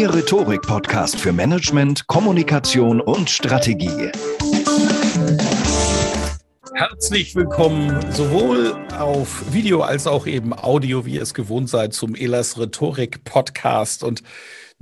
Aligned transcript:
Ihr 0.00 0.14
Rhetorik-Podcast 0.14 1.20
für 1.20 1.30
Management, 1.30 2.06
Kommunikation 2.06 3.02
und 3.02 3.28
Strategie. 3.28 4.10
Herzlich 6.72 7.36
willkommen 7.36 8.00
sowohl 8.10 8.78
auf 8.98 9.52
Video 9.52 9.82
als 9.82 10.06
auch 10.06 10.26
eben 10.26 10.54
Audio, 10.54 11.04
wie 11.04 11.16
ihr 11.16 11.22
es 11.22 11.34
gewohnt 11.34 11.68
seid, 11.68 11.92
zum 11.92 12.14
Elas 12.14 12.58
Rhetorik 12.58 13.24
Podcast. 13.24 14.02
Und 14.02 14.22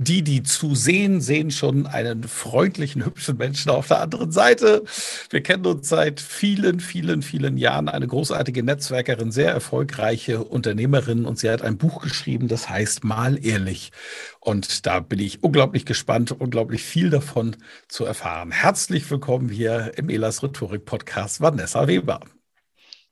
die, 0.01 0.23
die 0.23 0.43
zu 0.43 0.75
sehen, 0.75 1.19
sehen 1.19 1.51
schon 1.51 1.85
einen 1.85 2.23
freundlichen, 2.23 3.03
hübschen 3.03 3.35
Menschen 3.35 3.69
auf 3.69 3.89
der 3.89 3.99
anderen 3.99 4.31
Seite. 4.31 4.85
Wir 5.29 5.43
kennen 5.43 5.65
uns 5.65 5.89
seit 5.89 6.21
vielen, 6.21 6.79
vielen, 6.79 7.21
vielen 7.21 7.57
Jahren. 7.57 7.89
Eine 7.89 8.07
großartige 8.07 8.63
Netzwerkerin, 8.63 9.33
sehr 9.33 9.51
erfolgreiche 9.51 10.41
Unternehmerin 10.45 11.25
und 11.25 11.37
sie 11.37 11.49
hat 11.49 11.61
ein 11.63 11.77
Buch 11.77 12.01
geschrieben, 12.01 12.47
das 12.47 12.69
heißt 12.69 13.03
Mal 13.03 13.45
ehrlich. 13.45 13.91
Und 14.39 14.85
da 14.85 15.01
bin 15.01 15.19
ich 15.19 15.43
unglaublich 15.43 15.85
gespannt, 15.85 16.31
unglaublich 16.31 16.81
viel 16.81 17.09
davon 17.09 17.57
zu 17.89 18.05
erfahren. 18.05 18.51
Herzlich 18.51 19.11
willkommen 19.11 19.49
hier 19.49 19.91
im 19.97 20.09
Elas 20.09 20.41
Rhetorik 20.41 20.85
Podcast, 20.85 21.41
Vanessa 21.41 21.87
Weber. 21.87 22.21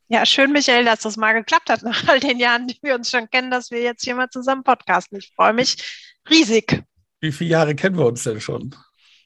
Ja, 0.08 0.26
schön, 0.26 0.54
Michael, 0.54 0.86
dass 0.86 1.02
das 1.02 1.18
mal 1.18 1.34
geklappt 1.34 1.70
hat 1.70 1.84
nach 1.84 2.08
all 2.08 2.22
den 2.22 2.40
Jahren, 2.40 2.66
die 2.68 2.80
wir 2.82 2.96
uns 2.96 3.12
schon 3.12 3.30
kennen, 3.30 3.52
dass 3.52 3.72
wir 3.72 3.82
jetzt 3.82 4.06
hier 4.06 4.16
mal 4.16 4.30
zusammen 4.30 4.64
podcasten. 4.64 5.18
Ich 5.18 5.34
freue 5.36 5.52
mich 5.52 6.07
riesig. 6.30 6.84
Wie 7.20 7.32
viele 7.32 7.52
Jahre 7.52 7.76
kennen 7.76 7.98
wir 7.98 8.06
uns 8.06 8.24
denn 8.24 8.42
schon? 8.42 8.76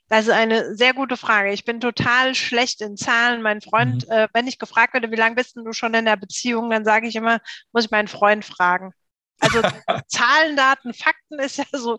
Das 0.07 0.28
ist 0.28 0.34
eine 0.34 0.75
sehr 0.75 0.94
gute 0.94 1.16
Frage. 1.16 1.53
Ich 1.53 1.63
bin 1.63 1.79
total 1.79 2.35
schlecht 2.35 2.81
in 2.81 2.97
Zahlen. 2.97 3.41
Mein 3.41 3.62
Freund, 3.62 4.06
mhm. 4.07 4.12
äh, 4.12 4.28
wenn 4.34 4.47
ich 4.47 4.59
gefragt 4.59 4.94
werde, 4.94 5.09
wie 5.09 5.16
lange 5.16 5.35
bist 5.35 5.56
du 5.56 5.72
schon 5.72 5.94
in 5.94 6.03
der 6.06 6.17
Beziehung, 6.17 6.69
dann 6.69 6.84
sage 6.84 7.07
ich 7.07 7.16
immer, 7.16 7.40
muss 7.72 7.85
ich 7.85 7.91
meinen 7.91 8.09
Freund 8.09 8.44
fragen. 8.44 8.91
Also 9.40 9.61
Zahlen, 10.07 10.57
Daten, 10.57 10.94
Fakten 10.94 11.40
ist 11.40 11.57
ja 11.57 11.66
so 11.72 11.97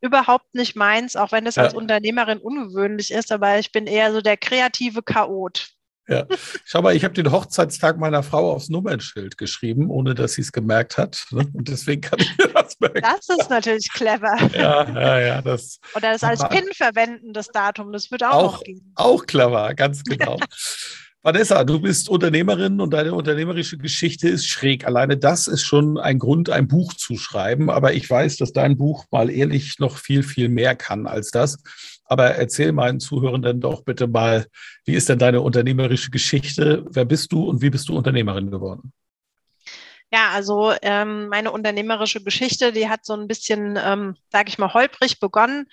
überhaupt 0.00 0.54
nicht 0.54 0.76
meins, 0.76 1.16
auch 1.16 1.32
wenn 1.32 1.46
es 1.46 1.56
ja. 1.56 1.64
als 1.64 1.74
Unternehmerin 1.74 2.38
ungewöhnlich 2.38 3.10
ist, 3.10 3.32
aber 3.32 3.58
ich 3.58 3.72
bin 3.72 3.86
eher 3.86 4.12
so 4.12 4.20
der 4.20 4.36
kreative 4.36 5.02
Chaot. 5.02 5.70
Ja, 6.08 6.26
schau 6.64 6.80
mal, 6.80 6.96
ich 6.96 7.04
habe 7.04 7.12
den 7.12 7.30
Hochzeitstag 7.30 7.98
meiner 7.98 8.22
Frau 8.22 8.52
aufs 8.52 8.70
Nummernschild 8.70 9.36
geschrieben, 9.36 9.90
ohne 9.90 10.14
dass 10.14 10.34
sie 10.34 10.40
es 10.40 10.52
gemerkt 10.52 10.96
hat. 10.96 11.26
Ne? 11.30 11.46
Und 11.52 11.68
deswegen 11.68 12.00
kann 12.00 12.18
ich 12.18 12.36
mir 12.38 12.48
das 12.48 12.80
merken. 12.80 13.02
Das 13.02 13.28
ist 13.38 13.50
natürlich 13.50 13.92
clever. 13.92 14.36
Ja, 14.54 14.88
ja, 14.88 15.20
ja. 15.20 15.42
Das 15.42 15.80
Oder 15.94 16.12
das 16.12 16.24
als 16.24 16.48
Pin 16.48 16.64
verwenden, 16.72 17.34
das 17.34 17.48
Datum, 17.48 17.92
das 17.92 18.10
wird 18.10 18.24
auch, 18.24 18.32
auch 18.32 18.52
noch 18.52 18.64
gehen. 18.64 18.92
Auch 18.94 19.26
clever, 19.26 19.74
ganz 19.74 20.02
genau. 20.02 20.38
Vanessa, 21.22 21.64
du 21.64 21.80
bist 21.80 22.08
Unternehmerin 22.08 22.80
und 22.80 22.94
deine 22.94 23.12
unternehmerische 23.12 23.76
Geschichte 23.76 24.28
ist 24.28 24.46
schräg. 24.46 24.86
Alleine 24.86 25.18
das 25.18 25.46
ist 25.48 25.62
schon 25.62 25.98
ein 25.98 26.18
Grund, 26.18 26.48
ein 26.48 26.68
Buch 26.68 26.94
zu 26.94 27.18
schreiben. 27.18 27.70
Aber 27.70 27.92
ich 27.92 28.08
weiß, 28.08 28.36
dass 28.36 28.52
dein 28.52 28.78
Buch 28.78 29.04
mal 29.10 29.28
ehrlich 29.28 29.78
noch 29.78 29.98
viel, 29.98 30.22
viel 30.22 30.48
mehr 30.48 30.74
kann 30.76 31.06
als 31.06 31.30
das. 31.30 31.58
Aber 32.08 32.34
erzähl 32.34 32.72
meinen 32.72 33.00
Zuhörenden 33.00 33.60
doch 33.60 33.82
bitte 33.82 34.06
mal, 34.06 34.46
wie 34.84 34.94
ist 34.94 35.08
denn 35.08 35.18
deine 35.18 35.40
unternehmerische 35.42 36.10
Geschichte? 36.10 36.84
Wer 36.90 37.04
bist 37.04 37.32
du 37.32 37.44
und 37.44 37.62
wie 37.62 37.70
bist 37.70 37.88
du 37.88 37.96
Unternehmerin 37.96 38.50
geworden? 38.50 38.92
Ja, 40.10 40.30
also 40.30 40.72
ähm, 40.80 41.28
meine 41.28 41.52
unternehmerische 41.52 42.22
Geschichte, 42.22 42.72
die 42.72 42.88
hat 42.88 43.04
so 43.04 43.12
ein 43.12 43.28
bisschen, 43.28 43.78
ähm, 43.82 44.16
sage 44.30 44.48
ich 44.48 44.56
mal, 44.56 44.72
holprig 44.72 45.20
begonnen 45.20 45.66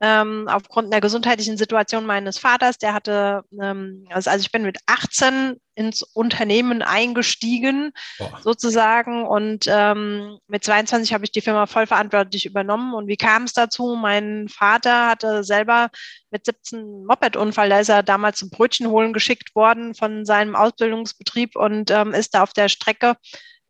ähm, 0.00 0.48
aufgrund 0.48 0.92
der 0.92 1.00
gesundheitlichen 1.00 1.58
Situation 1.58 2.06
meines 2.06 2.38
Vaters. 2.38 2.78
Der 2.78 2.94
hatte, 2.94 3.42
ähm, 3.60 4.06
also, 4.10 4.30
also 4.30 4.42
ich 4.42 4.50
bin 4.50 4.62
mit 4.62 4.78
18 4.86 5.60
ins 5.74 6.02
Unternehmen 6.02 6.82
eingestiegen, 6.82 7.92
Boah. 8.18 8.40
sozusagen. 8.42 9.26
Und 9.26 9.66
ähm, 9.68 10.38
mit 10.46 10.64
22 10.64 11.12
habe 11.12 11.24
ich 11.24 11.32
die 11.32 11.42
Firma 11.42 11.66
vollverantwortlich 11.66 12.46
übernommen. 12.46 12.94
Und 12.94 13.08
wie 13.08 13.16
kam 13.16 13.44
es 13.44 13.52
dazu? 13.52 13.96
Mein 14.00 14.48
Vater 14.48 15.08
hatte 15.08 15.44
selber 15.44 15.90
mit 16.30 16.46
17 16.46 17.04
Moped-Unfall, 17.04 17.68
da 17.68 17.80
ist 17.80 17.88
er 17.88 18.02
damals 18.02 18.38
zum 18.38 18.50
Brötchen 18.50 18.88
holen 18.88 19.12
geschickt 19.12 19.54
worden 19.54 19.94
von 19.94 20.24
seinem 20.24 20.54
Ausbildungsbetrieb 20.54 21.56
und 21.56 21.90
ähm, 21.90 22.14
ist 22.14 22.34
da 22.34 22.42
auf 22.42 22.52
der 22.52 22.68
Strecke 22.68 23.16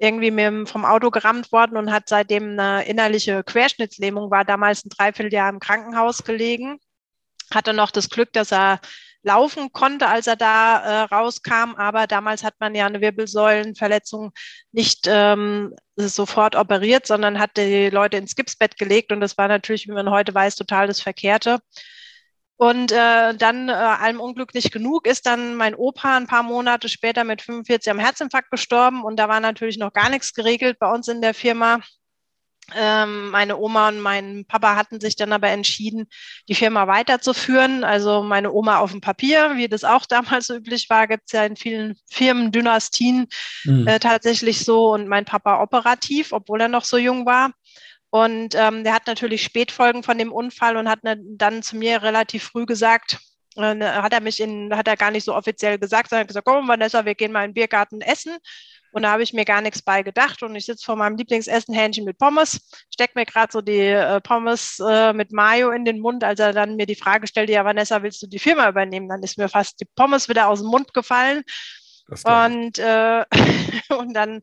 irgendwie 0.00 0.30
mir 0.30 0.66
vom 0.66 0.84
Auto 0.84 1.10
gerammt 1.10 1.52
worden 1.52 1.76
und 1.76 1.92
hat 1.92 2.08
seitdem 2.08 2.58
eine 2.58 2.84
innerliche 2.86 3.44
Querschnittslähmung, 3.44 4.30
war 4.30 4.44
damals 4.44 4.84
ein 4.84 4.88
Dreivierteljahr 4.88 5.50
im 5.50 5.60
Krankenhaus 5.60 6.24
gelegen, 6.24 6.78
hatte 7.52 7.74
noch 7.74 7.90
das 7.90 8.08
Glück, 8.08 8.32
dass 8.32 8.50
er 8.50 8.80
laufen 9.22 9.72
konnte, 9.72 10.08
als 10.08 10.26
er 10.26 10.36
da 10.36 10.78
äh, 10.78 11.00
rauskam. 11.02 11.74
Aber 11.76 12.06
damals 12.06 12.42
hat 12.42 12.54
man 12.60 12.74
ja 12.74 12.86
eine 12.86 13.02
Wirbelsäulenverletzung 13.02 14.32
nicht 14.72 15.06
ähm, 15.06 15.74
sofort 15.96 16.56
operiert, 16.56 17.06
sondern 17.06 17.38
hat 17.38 17.58
die 17.58 17.90
Leute 17.90 18.16
ins 18.16 18.34
Gipsbett 18.34 18.78
gelegt. 18.78 19.12
Und 19.12 19.20
das 19.20 19.36
war 19.36 19.48
natürlich, 19.48 19.86
wie 19.86 19.92
man 19.92 20.10
heute 20.10 20.34
weiß, 20.34 20.56
total 20.56 20.86
das 20.86 21.02
Verkehrte. 21.02 21.60
Und 22.60 22.92
äh, 22.92 23.34
dann 23.34 23.70
äh, 23.70 23.72
allem 23.72 24.20
Unglück 24.20 24.52
nicht 24.52 24.70
genug 24.70 25.06
ist 25.06 25.24
dann 25.24 25.56
mein 25.56 25.74
Opa 25.74 26.18
ein 26.18 26.26
paar 26.26 26.42
Monate 26.42 26.90
später 26.90 27.24
mit 27.24 27.40
45 27.40 27.90
am 27.90 27.98
Herzinfarkt 27.98 28.50
gestorben 28.50 29.02
und 29.02 29.16
da 29.16 29.30
war 29.30 29.40
natürlich 29.40 29.78
noch 29.78 29.94
gar 29.94 30.10
nichts 30.10 30.34
geregelt 30.34 30.78
bei 30.78 30.92
uns 30.92 31.08
in 31.08 31.22
der 31.22 31.32
Firma. 31.32 31.80
Ähm, 32.76 33.30
meine 33.30 33.56
Oma 33.56 33.88
und 33.88 34.00
mein 34.00 34.44
Papa 34.44 34.76
hatten 34.76 35.00
sich 35.00 35.16
dann 35.16 35.32
aber 35.32 35.48
entschieden, 35.48 36.06
die 36.48 36.54
Firma 36.54 36.86
weiterzuführen. 36.86 37.82
Also 37.82 38.22
meine 38.22 38.52
Oma 38.52 38.80
auf 38.80 38.90
dem 38.90 39.00
Papier, 39.00 39.56
wie 39.56 39.66
das 39.66 39.82
auch 39.82 40.04
damals 40.08 40.48
so 40.48 40.56
üblich 40.56 40.90
war, 40.90 41.08
gibt 41.08 41.22
es 41.28 41.32
ja 41.32 41.46
in 41.46 41.56
vielen 41.56 41.96
Firmendynastien 42.10 43.26
mhm. 43.64 43.88
äh, 43.88 43.98
tatsächlich 43.98 44.66
so 44.66 44.92
und 44.92 45.08
mein 45.08 45.24
Papa 45.24 45.62
operativ, 45.62 46.32
obwohl 46.32 46.60
er 46.60 46.68
noch 46.68 46.84
so 46.84 46.98
jung 46.98 47.24
war. 47.24 47.52
Und 48.10 48.54
ähm, 48.56 48.82
der 48.82 48.94
hat 48.94 49.06
natürlich 49.06 49.42
Spätfolgen 49.42 50.02
von 50.02 50.18
dem 50.18 50.32
Unfall 50.32 50.76
und 50.76 50.88
hat 50.88 51.04
ne, 51.04 51.16
dann 51.22 51.62
zu 51.62 51.76
mir 51.76 52.02
relativ 52.02 52.42
früh 52.44 52.66
gesagt, 52.66 53.18
äh, 53.56 53.74
ne, 53.74 54.02
hat 54.02 54.12
er 54.12 54.20
mich 54.20 54.40
in, 54.40 54.76
hat 54.76 54.88
er 54.88 54.96
gar 54.96 55.12
nicht 55.12 55.24
so 55.24 55.34
offiziell 55.34 55.78
gesagt, 55.78 56.10
sondern 56.10 56.26
gesagt, 56.26 56.46
komm 56.46 56.66
Vanessa, 56.66 57.04
wir 57.04 57.14
gehen 57.14 57.32
mal 57.32 57.44
in 57.44 57.50
den 57.50 57.54
Biergarten 57.54 58.00
essen. 58.00 58.36
Und 58.92 59.02
da 59.02 59.12
habe 59.12 59.22
ich 59.22 59.32
mir 59.32 59.44
gar 59.44 59.60
nichts 59.60 59.82
bei 59.82 60.02
gedacht. 60.02 60.42
Und 60.42 60.56
ich 60.56 60.66
sitze 60.66 60.84
vor 60.84 60.96
meinem 60.96 61.16
Lieblingsessen, 61.16 61.72
Hähnchen 61.72 62.04
mit 62.04 62.18
Pommes, 62.18 62.60
stecke 62.92 63.12
mir 63.14 63.24
gerade 63.24 63.52
so 63.52 63.60
die 63.60 63.78
äh, 63.78 64.20
Pommes 64.20 64.80
äh, 64.84 65.12
mit 65.12 65.30
Mayo 65.32 65.70
in 65.70 65.84
den 65.84 66.00
Mund, 66.00 66.24
als 66.24 66.40
er 66.40 66.52
dann 66.52 66.74
mir 66.74 66.86
die 66.86 66.96
Frage 66.96 67.28
stellte, 67.28 67.52
ja, 67.52 67.64
Vanessa, 67.64 68.02
willst 68.02 68.20
du 68.22 68.26
die 68.26 68.40
Firma 68.40 68.68
übernehmen? 68.68 69.08
Dann 69.08 69.22
ist 69.22 69.38
mir 69.38 69.48
fast 69.48 69.80
die 69.80 69.86
Pommes 69.94 70.28
wieder 70.28 70.48
aus 70.48 70.60
dem 70.60 70.68
Mund 70.70 70.92
gefallen. 70.92 71.44
Und, 72.24 72.78
äh, 72.78 73.24
und 73.96 74.14
dann 74.14 74.40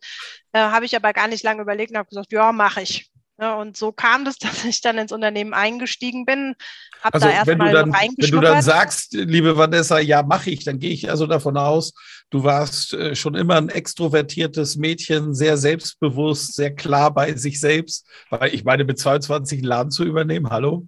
äh, 0.53 0.59
habe 0.59 0.85
ich 0.85 0.95
aber 0.95 1.11
gar 1.11 1.27
nicht 1.27 1.43
lange 1.43 1.61
überlegt 1.61 1.91
und 1.91 1.97
habe 1.97 2.07
gesagt, 2.07 2.31
ja, 2.31 2.53
mache 2.53 2.81
ich. 2.81 3.11
Ja, 3.39 3.55
und 3.55 3.77
so 3.77 3.91
kam 3.91 4.25
das, 4.25 4.37
dass 4.39 4.65
ich 4.65 4.81
dann 4.81 4.97
ins 4.97 5.11
Unternehmen 5.11 5.53
eingestiegen 5.53 6.25
bin. 6.25 6.55
Hab 7.01 7.13
also 7.13 7.27
da 7.27 7.45
wenn, 7.45 7.59
du 7.59 7.71
dann, 7.71 7.93
wenn 7.93 8.31
du 8.31 8.39
dann 8.39 8.61
sagst, 8.61 9.13
liebe 9.13 9.55
Vanessa, 9.57 9.99
ja, 9.99 10.23
mache 10.23 10.49
ich, 10.49 10.63
dann 10.65 10.79
gehe 10.79 10.91
ich 10.91 11.09
also 11.09 11.27
davon 11.27 11.57
aus, 11.57 11.93
du 12.31 12.43
warst 12.43 12.93
äh, 12.93 13.15
schon 13.15 13.35
immer 13.35 13.55
ein 13.55 13.69
extrovertiertes 13.69 14.77
Mädchen, 14.77 15.33
sehr 15.33 15.57
selbstbewusst, 15.57 16.55
sehr 16.55 16.73
klar 16.73 17.13
bei 17.13 17.35
sich 17.35 17.59
selbst. 17.59 18.07
Weil 18.29 18.53
ich 18.53 18.63
meine, 18.63 18.83
mit 18.83 18.97
22 18.97 19.59
einen 19.59 19.67
Laden 19.67 19.91
zu 19.91 20.03
übernehmen, 20.03 20.49
hallo? 20.49 20.87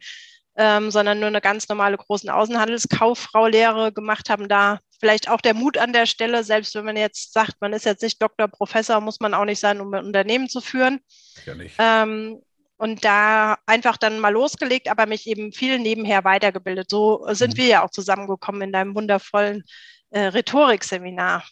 ähm, 0.58 0.92
sondern 0.92 1.20
nur 1.20 1.28
eine 1.28 1.42
ganz 1.42 1.70
normale 1.70 1.98
großen 1.98 2.30
Außenhandelskauffrau-Lehre 2.30 3.94
gemacht 3.94 4.30
haben. 4.30 4.50
Da 4.50 4.80
vielleicht 5.00 5.30
auch 5.30 5.42
der 5.42 5.54
Mut 5.54 5.78
an 5.78 5.94
der 5.94 6.06
Stelle, 6.06 6.44
selbst 6.44 6.76
wenn 6.76 6.86
man 6.86 6.98
jetzt 6.98 7.34
sagt, 7.34 7.56
man 7.62 7.74
ist 7.74 7.86
jetzt 7.86 8.04
nicht 8.04 8.22
Doktor, 8.22 8.50
Professor, 8.50 9.00
muss 9.00 9.22
man 9.22 9.34
auch 9.34 9.46
nicht 9.46 9.60
sein, 9.60 9.80
um 9.80 9.94
ein 9.94 10.06
Unternehmen 10.06 10.50
zu 10.50 10.60
führen. 10.60 11.00
Ja, 11.46 11.56
nicht. 11.56 11.76
Ähm, 11.80 12.42
und 12.82 13.06
da 13.06 13.60
einfach 13.68 13.96
dann 13.96 14.20
mal 14.20 14.34
losgelegt, 14.34 14.90
aber 14.90 15.06
mich 15.06 15.28
eben 15.28 15.52
viel 15.52 15.78
nebenher 15.78 16.24
weitergebildet. 16.24 16.90
So 16.90 17.24
sind 17.30 17.54
mhm. 17.54 17.58
wir 17.58 17.68
ja 17.68 17.86
auch 17.86 17.92
zusammengekommen 17.92 18.64
in 18.64 18.72
deinem 18.72 18.96
wundervollen 18.96 19.64
äh, 20.10 20.22
Rhetorikseminar. 20.22 21.44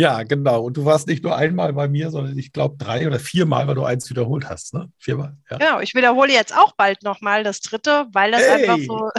Ja, 0.00 0.22
genau. 0.22 0.62
Und 0.62 0.76
du 0.76 0.84
warst 0.84 1.08
nicht 1.08 1.24
nur 1.24 1.34
einmal 1.34 1.72
bei 1.72 1.88
mir, 1.88 2.10
sondern 2.10 2.38
ich 2.38 2.52
glaube 2.52 2.76
drei 2.78 3.08
oder 3.08 3.18
viermal, 3.18 3.66
weil 3.66 3.74
du 3.74 3.82
eins 3.82 4.08
wiederholt 4.08 4.48
hast, 4.48 4.72
ne? 4.72 4.92
Viermal. 4.96 5.36
Ja. 5.50 5.56
Genau, 5.58 5.80
ich 5.80 5.92
wiederhole 5.92 6.32
jetzt 6.32 6.56
auch 6.56 6.72
bald 6.76 7.02
nochmal 7.02 7.42
das 7.42 7.60
dritte, 7.60 8.06
weil 8.12 8.30
das 8.30 8.42
hey. 8.42 8.68
einfach 8.68 8.78
so, 8.86 9.10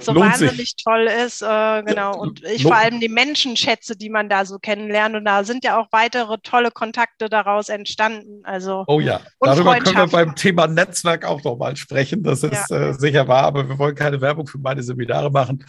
so 0.00 0.14
wahnsinnig 0.14 0.56
sich. 0.56 0.76
toll 0.84 1.08
ist. 1.24 1.40
Äh, 1.40 1.82
genau. 1.84 2.18
Und 2.18 2.44
ich 2.44 2.64
Lohnt. 2.64 2.74
vor 2.74 2.76
allem 2.76 3.00
die 3.00 3.08
Menschen 3.08 3.56
schätze, 3.56 3.96
die 3.96 4.10
man 4.10 4.28
da 4.28 4.44
so 4.44 4.58
kennenlernt. 4.58 5.16
Und 5.16 5.24
da 5.24 5.42
sind 5.42 5.64
ja 5.64 5.80
auch 5.80 5.86
weitere 5.90 6.36
tolle 6.42 6.70
Kontakte 6.70 7.30
daraus 7.30 7.70
entstanden. 7.70 8.42
Also, 8.44 8.84
oh 8.86 9.00
ja, 9.00 9.22
darüber 9.40 9.78
können 9.78 9.96
wir 9.96 10.06
beim 10.06 10.36
Thema 10.36 10.66
Netzwerk 10.66 11.24
auch 11.24 11.42
nochmal 11.44 11.76
sprechen. 11.76 12.22
Das 12.22 12.42
ist 12.42 12.68
ja. 12.68 12.90
äh, 12.90 12.92
sicher 12.92 13.26
wahr, 13.26 13.44
aber 13.44 13.66
wir 13.66 13.78
wollen 13.78 13.94
keine 13.94 14.20
Werbung 14.20 14.46
für 14.46 14.58
meine 14.58 14.82
Seminare 14.82 15.30
machen 15.30 15.64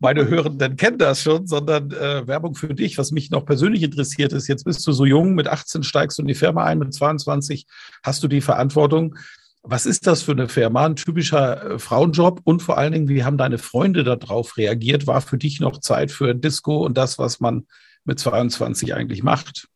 meine 0.00 0.26
Hörenden 0.28 0.76
kennen 0.76 0.98
das 0.98 1.22
schon, 1.22 1.46
sondern 1.46 1.90
äh, 1.92 2.26
Werbung 2.26 2.54
für 2.54 2.74
dich. 2.74 2.96
Was 2.98 3.12
mich 3.12 3.30
noch 3.30 3.44
persönlich 3.44 3.82
interessiert 3.82 4.32
ist, 4.32 4.48
jetzt 4.48 4.64
bist 4.64 4.86
du 4.86 4.92
so 4.92 5.04
jung, 5.04 5.34
mit 5.34 5.46
18 5.46 5.82
steigst 5.82 6.18
du 6.18 6.22
in 6.22 6.28
die 6.28 6.34
Firma 6.34 6.64
ein, 6.64 6.78
mit 6.78 6.92
22 6.92 7.66
hast 8.02 8.22
du 8.22 8.28
die 8.28 8.40
Verantwortung. 8.40 9.16
Was 9.62 9.84
ist 9.84 10.06
das 10.06 10.22
für 10.22 10.32
eine 10.32 10.48
Firma? 10.48 10.86
Ein 10.86 10.96
typischer 10.96 11.72
äh, 11.72 11.78
Frauenjob 11.78 12.40
und 12.44 12.62
vor 12.62 12.78
allen 12.78 12.92
Dingen, 12.92 13.08
wie 13.08 13.24
haben 13.24 13.36
deine 13.36 13.58
Freunde 13.58 14.02
darauf 14.02 14.56
reagiert? 14.56 15.06
War 15.06 15.20
für 15.20 15.36
dich 15.36 15.60
noch 15.60 15.78
Zeit 15.80 16.10
für 16.10 16.30
ein 16.30 16.40
Disco 16.40 16.84
und 16.84 16.96
das, 16.96 17.18
was 17.18 17.40
man 17.40 17.66
mit 18.04 18.18
22 18.18 18.94
eigentlich 18.94 19.22
macht? 19.22 19.68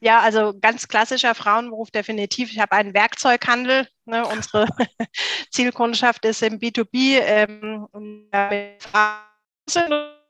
Ja, 0.00 0.20
also 0.20 0.54
ganz 0.60 0.88
klassischer 0.88 1.34
Frauenberuf 1.34 1.90
definitiv. 1.90 2.50
Ich 2.50 2.58
habe 2.58 2.72
einen 2.72 2.94
Werkzeughandel. 2.94 3.86
Ne? 4.04 4.26
Unsere 4.26 4.66
Zielkundschaft 5.50 6.24
ist 6.24 6.42
im 6.42 6.58
B2B, 6.58 7.20
ähm, 7.20 7.88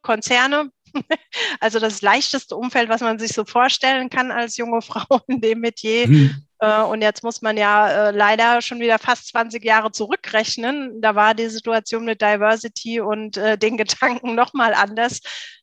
Konzerne. 0.02 0.70
Also 1.60 1.78
das 1.78 2.02
leichteste 2.02 2.54
Umfeld, 2.54 2.90
was 2.90 3.00
man 3.00 3.18
sich 3.18 3.32
so 3.32 3.46
vorstellen 3.46 4.10
kann 4.10 4.30
als 4.30 4.58
junge 4.58 4.82
Frau 4.82 5.20
in 5.26 5.40
dem 5.40 5.60
Metier. 5.60 6.06
Mhm. 6.06 6.44
Und 6.90 7.02
jetzt 7.02 7.24
muss 7.24 7.42
man 7.42 7.56
ja 7.56 7.88
äh, 7.88 8.10
leider 8.12 8.60
schon 8.60 8.78
wieder 8.78 8.98
fast 8.98 9.28
20 9.28 9.64
Jahre 9.64 9.90
zurückrechnen. 9.90 11.00
Da 11.00 11.14
war 11.14 11.34
die 11.34 11.48
Situation 11.48 12.04
mit 12.04 12.20
Diversity 12.20 13.00
und 13.00 13.36
äh, 13.36 13.56
den 13.56 13.76
Gedanken 13.78 14.34
nochmal 14.34 14.74
anders 14.74 15.20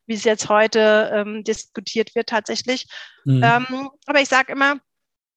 wie 0.10 0.16
es 0.16 0.24
jetzt 0.24 0.50
heute 0.50 1.12
ähm, 1.14 1.44
diskutiert 1.44 2.16
wird 2.16 2.30
tatsächlich. 2.30 2.88
Mhm. 3.24 3.44
Ähm, 3.44 3.90
aber 4.08 4.22
ich 4.22 4.28
sage 4.28 4.52
immer, 4.52 4.78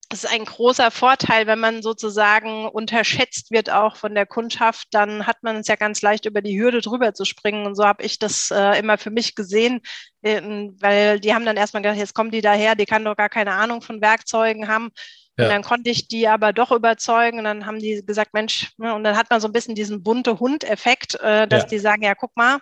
es 0.09 0.25
ist 0.25 0.31
ein 0.31 0.45
großer 0.45 0.91
Vorteil, 0.91 1.47
wenn 1.47 1.59
man 1.59 1.83
sozusagen 1.83 2.69
unterschätzt 2.69 3.51
wird 3.51 3.71
auch 3.71 3.97
von 3.97 4.15
der 4.15 4.27
Kundschaft, 4.27 4.89
dann 4.91 5.27
hat 5.27 5.43
man 5.43 5.57
es 5.57 5.69
ja 5.69 5.77
ganz 5.77 6.03
leicht 6.03 6.27
über 6.27 6.43
die 6.43 6.61
Hürde 6.61 6.81
drüber 6.81 7.15
zu 7.15 7.25
springen. 7.25 7.67
Und 7.67 7.77
so 7.77 7.85
habe 7.85 8.03
ich 8.03 8.19
das 8.19 8.51
äh, 8.51 8.79
immer 8.79 8.99
für 8.99 9.11
mich 9.11 9.35
gesehen, 9.35 9.81
äh, 10.23 10.41
weil 10.81 11.21
die 11.21 11.35
haben 11.35 11.47
dann 11.47 11.57
erstmal 11.57 11.83
gedacht, 11.83 11.99
jetzt 11.99 12.15
kommen 12.15 12.31
die 12.31 12.43
daher, 12.43 12.75
die 12.75 12.85
kann 12.85 13.05
doch 13.05 13.17
gar 13.17 13.31
keine 13.31 13.53
Ahnung 13.53 13.81
von 13.81 14.03
Werkzeugen 14.03 14.69
haben. 14.69 14.91
Ja. 15.39 15.45
Und 15.45 15.51
dann 15.51 15.63
konnte 15.63 15.91
ich 15.91 16.09
die 16.09 16.29
aber 16.29 16.53
doch 16.53 16.73
überzeugen 16.73 17.39
und 17.39 17.45
dann 17.45 17.65
haben 17.65 17.79
die 17.79 18.05
gesagt, 18.05 18.35
Mensch, 18.35 18.73
ne, 18.77 18.95
und 18.95 19.05
dann 19.05 19.17
hat 19.17 19.31
man 19.31 19.41
so 19.41 19.49
ein 19.49 19.53
bisschen 19.53 19.75
diesen 19.75 20.03
bunte 20.03 20.39
Hund-Effekt, 20.39 21.15
äh, 21.21 21.49
dass 21.49 21.63
ja. 21.63 21.69
die 21.69 21.79
sagen, 21.79 22.03
ja, 22.03 22.15
guck 22.15 22.37
mal, 22.37 22.59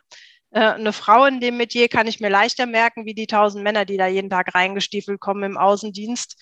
eine 0.59 0.93
Frau 0.93 1.25
in 1.27 1.41
dem 1.41 1.57
Metier 1.57 1.89
kann 1.89 2.07
ich 2.07 2.21
mir 2.21 2.29
leichter 2.29 2.67
merken, 2.67 3.07
wie 3.07 3.15
die 3.15 3.27
tausend 3.27 3.63
Männer, 3.63 3.85
die 3.85 3.97
da 3.97 4.07
jeden 4.07 4.31
Tag 4.31 4.55
reingestiefelt 4.55 5.21
kommen 5.21 5.45
im 5.45 5.57
Außendienst. 5.57 6.37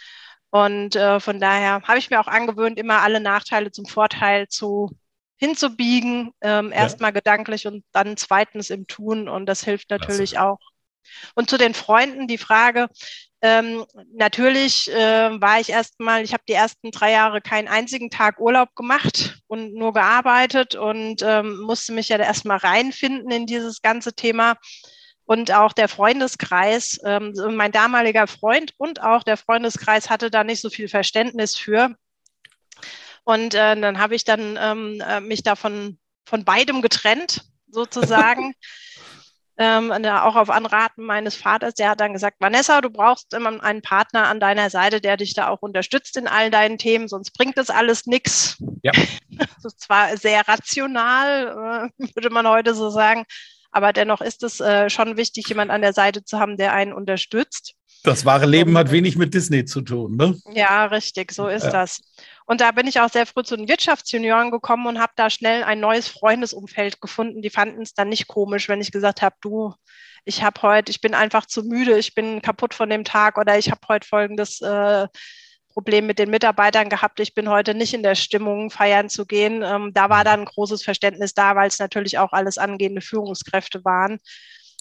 Und 0.50 0.96
äh, 0.96 1.20
von 1.20 1.40
daher 1.40 1.82
habe 1.82 1.98
ich 1.98 2.08
mir 2.10 2.20
auch 2.20 2.26
angewöhnt, 2.26 2.78
immer 2.78 3.02
alle 3.02 3.20
Nachteile 3.20 3.70
zum 3.70 3.84
Vorteil 3.84 4.48
zu 4.48 4.90
hinzubiegen, 5.36 6.32
ähm, 6.40 6.70
ja. 6.70 6.76
erstmal 6.76 7.12
gedanklich 7.12 7.66
und 7.66 7.84
dann 7.92 8.16
zweitens 8.16 8.70
im 8.70 8.86
Tun. 8.86 9.28
Und 9.28 9.46
das 9.46 9.62
hilft 9.62 9.90
natürlich 9.90 10.32
Klasse. 10.32 10.48
auch. 10.48 10.58
Und 11.34 11.48
zu 11.48 11.58
den 11.58 11.74
Freunden 11.74 12.26
die 12.26 12.38
Frage, 12.38 12.88
ähm, 13.40 13.84
natürlich 14.12 14.90
äh, 14.90 15.40
war 15.40 15.60
ich 15.60 15.70
erstmal, 15.70 16.22
ich 16.22 16.32
habe 16.32 16.42
die 16.48 16.54
ersten 16.54 16.90
drei 16.90 17.12
Jahre 17.12 17.40
keinen 17.40 17.68
einzigen 17.68 18.10
Tag 18.10 18.40
Urlaub 18.40 18.74
gemacht 18.74 19.40
und 19.46 19.74
nur 19.74 19.92
gearbeitet 19.92 20.74
und 20.74 21.22
ähm, 21.22 21.60
musste 21.60 21.92
mich 21.92 22.08
ja 22.08 22.18
erstmal 22.18 22.58
reinfinden 22.58 23.30
in 23.30 23.46
dieses 23.46 23.80
ganze 23.80 24.12
Thema. 24.14 24.56
Und 25.24 25.52
auch 25.52 25.72
der 25.72 25.88
Freundeskreis, 25.88 26.98
ähm, 27.04 27.34
mein 27.54 27.70
damaliger 27.70 28.26
Freund 28.26 28.72
und 28.76 29.02
auch 29.02 29.22
der 29.22 29.36
Freundeskreis 29.36 30.10
hatte 30.10 30.30
da 30.30 30.42
nicht 30.42 30.60
so 30.60 30.70
viel 30.70 30.88
Verständnis 30.88 31.56
für. 31.56 31.94
Und 33.24 33.54
äh, 33.54 33.78
dann 33.78 33.98
habe 33.98 34.14
ich 34.14 34.24
dann 34.24 34.58
ähm, 34.60 35.02
äh, 35.06 35.20
mich 35.20 35.42
davon 35.42 35.98
von 36.24 36.44
beidem 36.44 36.82
getrennt, 36.82 37.44
sozusagen. 37.68 38.54
ähm, 39.58 39.90
auch 39.90 40.36
auf 40.36 40.50
Anraten 40.50 41.04
meines 41.04 41.34
Vaters, 41.34 41.74
der 41.74 41.90
hat 41.90 42.00
dann 42.00 42.12
gesagt, 42.12 42.36
Vanessa, 42.38 42.80
du 42.80 42.90
brauchst 42.90 43.34
immer 43.34 43.62
einen 43.62 43.82
Partner 43.82 44.28
an 44.28 44.38
deiner 44.38 44.70
Seite, 44.70 45.00
der 45.00 45.16
dich 45.16 45.34
da 45.34 45.48
auch 45.48 45.62
unterstützt 45.62 46.16
in 46.16 46.28
all 46.28 46.50
deinen 46.50 46.78
Themen, 46.78 47.08
sonst 47.08 47.32
bringt 47.32 47.58
das 47.58 47.68
alles 47.68 48.06
nichts. 48.06 48.56
Ja. 48.82 48.92
Das 49.38 49.72
ist 49.72 49.82
zwar 49.82 50.16
sehr 50.16 50.48
rational, 50.48 51.90
äh, 51.98 52.06
würde 52.16 52.30
man 52.30 52.48
heute 52.48 52.74
so 52.74 52.90
sagen, 52.90 53.24
aber 53.70 53.92
dennoch 53.92 54.20
ist 54.20 54.42
es 54.42 54.58
äh, 54.58 54.90
schon 54.90 55.16
wichtig, 55.16 55.48
jemand 55.48 55.70
an 55.70 55.80
der 55.80 55.92
Seite 55.92 56.24
zu 56.24 56.40
haben, 56.40 56.56
der 56.56 56.72
einen 56.72 56.92
unterstützt. 56.92 57.74
Das 58.04 58.24
wahre 58.24 58.46
Leben 58.46 58.76
hat 58.78 58.92
wenig 58.92 59.16
mit 59.16 59.34
Disney 59.34 59.64
zu 59.64 59.80
tun, 59.80 60.16
ne? 60.16 60.38
Ja, 60.52 60.86
richtig, 60.86 61.32
so 61.32 61.48
ist 61.48 61.64
ja. 61.64 61.70
das. 61.70 62.00
Und 62.46 62.60
da 62.60 62.70
bin 62.70 62.86
ich 62.86 63.00
auch 63.00 63.10
sehr 63.10 63.26
früh 63.26 63.42
zu 63.42 63.56
den 63.56 63.68
Wirtschaftsjunioren 63.68 64.50
gekommen 64.50 64.86
und 64.86 65.00
habe 65.00 65.12
da 65.16 65.30
schnell 65.30 65.64
ein 65.64 65.80
neues 65.80 66.08
Freundesumfeld 66.08 67.00
gefunden. 67.00 67.42
Die 67.42 67.50
fanden 67.50 67.82
es 67.82 67.94
dann 67.94 68.08
nicht 68.08 68.28
komisch, 68.28 68.68
wenn 68.68 68.80
ich 68.80 68.92
gesagt 68.92 69.20
habe, 69.20 69.36
du, 69.40 69.74
ich 70.24 70.42
habe 70.42 70.62
heute, 70.62 70.90
ich 70.90 71.00
bin 71.00 71.14
einfach 71.14 71.46
zu 71.46 71.62
müde, 71.64 71.98
ich 71.98 72.14
bin 72.14 72.40
kaputt 72.40 72.72
von 72.72 72.88
dem 72.88 73.04
Tag 73.04 73.36
oder 73.36 73.58
ich 73.58 73.70
habe 73.70 73.80
heute 73.88 74.06
folgendes 74.06 74.60
äh, 74.60 75.08
Problem 75.68 76.06
mit 76.06 76.18
den 76.18 76.30
Mitarbeitern 76.30 76.88
gehabt, 76.88 77.20
ich 77.20 77.34
bin 77.34 77.48
heute 77.48 77.74
nicht 77.74 77.94
in 77.94 78.02
der 78.02 78.14
Stimmung, 78.14 78.70
feiern 78.70 79.08
zu 79.08 79.26
gehen. 79.26 79.62
Ähm, 79.62 79.92
da 79.92 80.08
war 80.08 80.24
dann 80.24 80.40
ein 80.40 80.46
großes 80.46 80.82
Verständnis 80.82 81.34
da, 81.34 81.54
weil 81.56 81.68
es 81.68 81.78
natürlich 81.78 82.18
auch 82.18 82.32
alles 82.32 82.58
angehende 82.58 83.00
Führungskräfte 83.00 83.84
waren. 83.84 84.18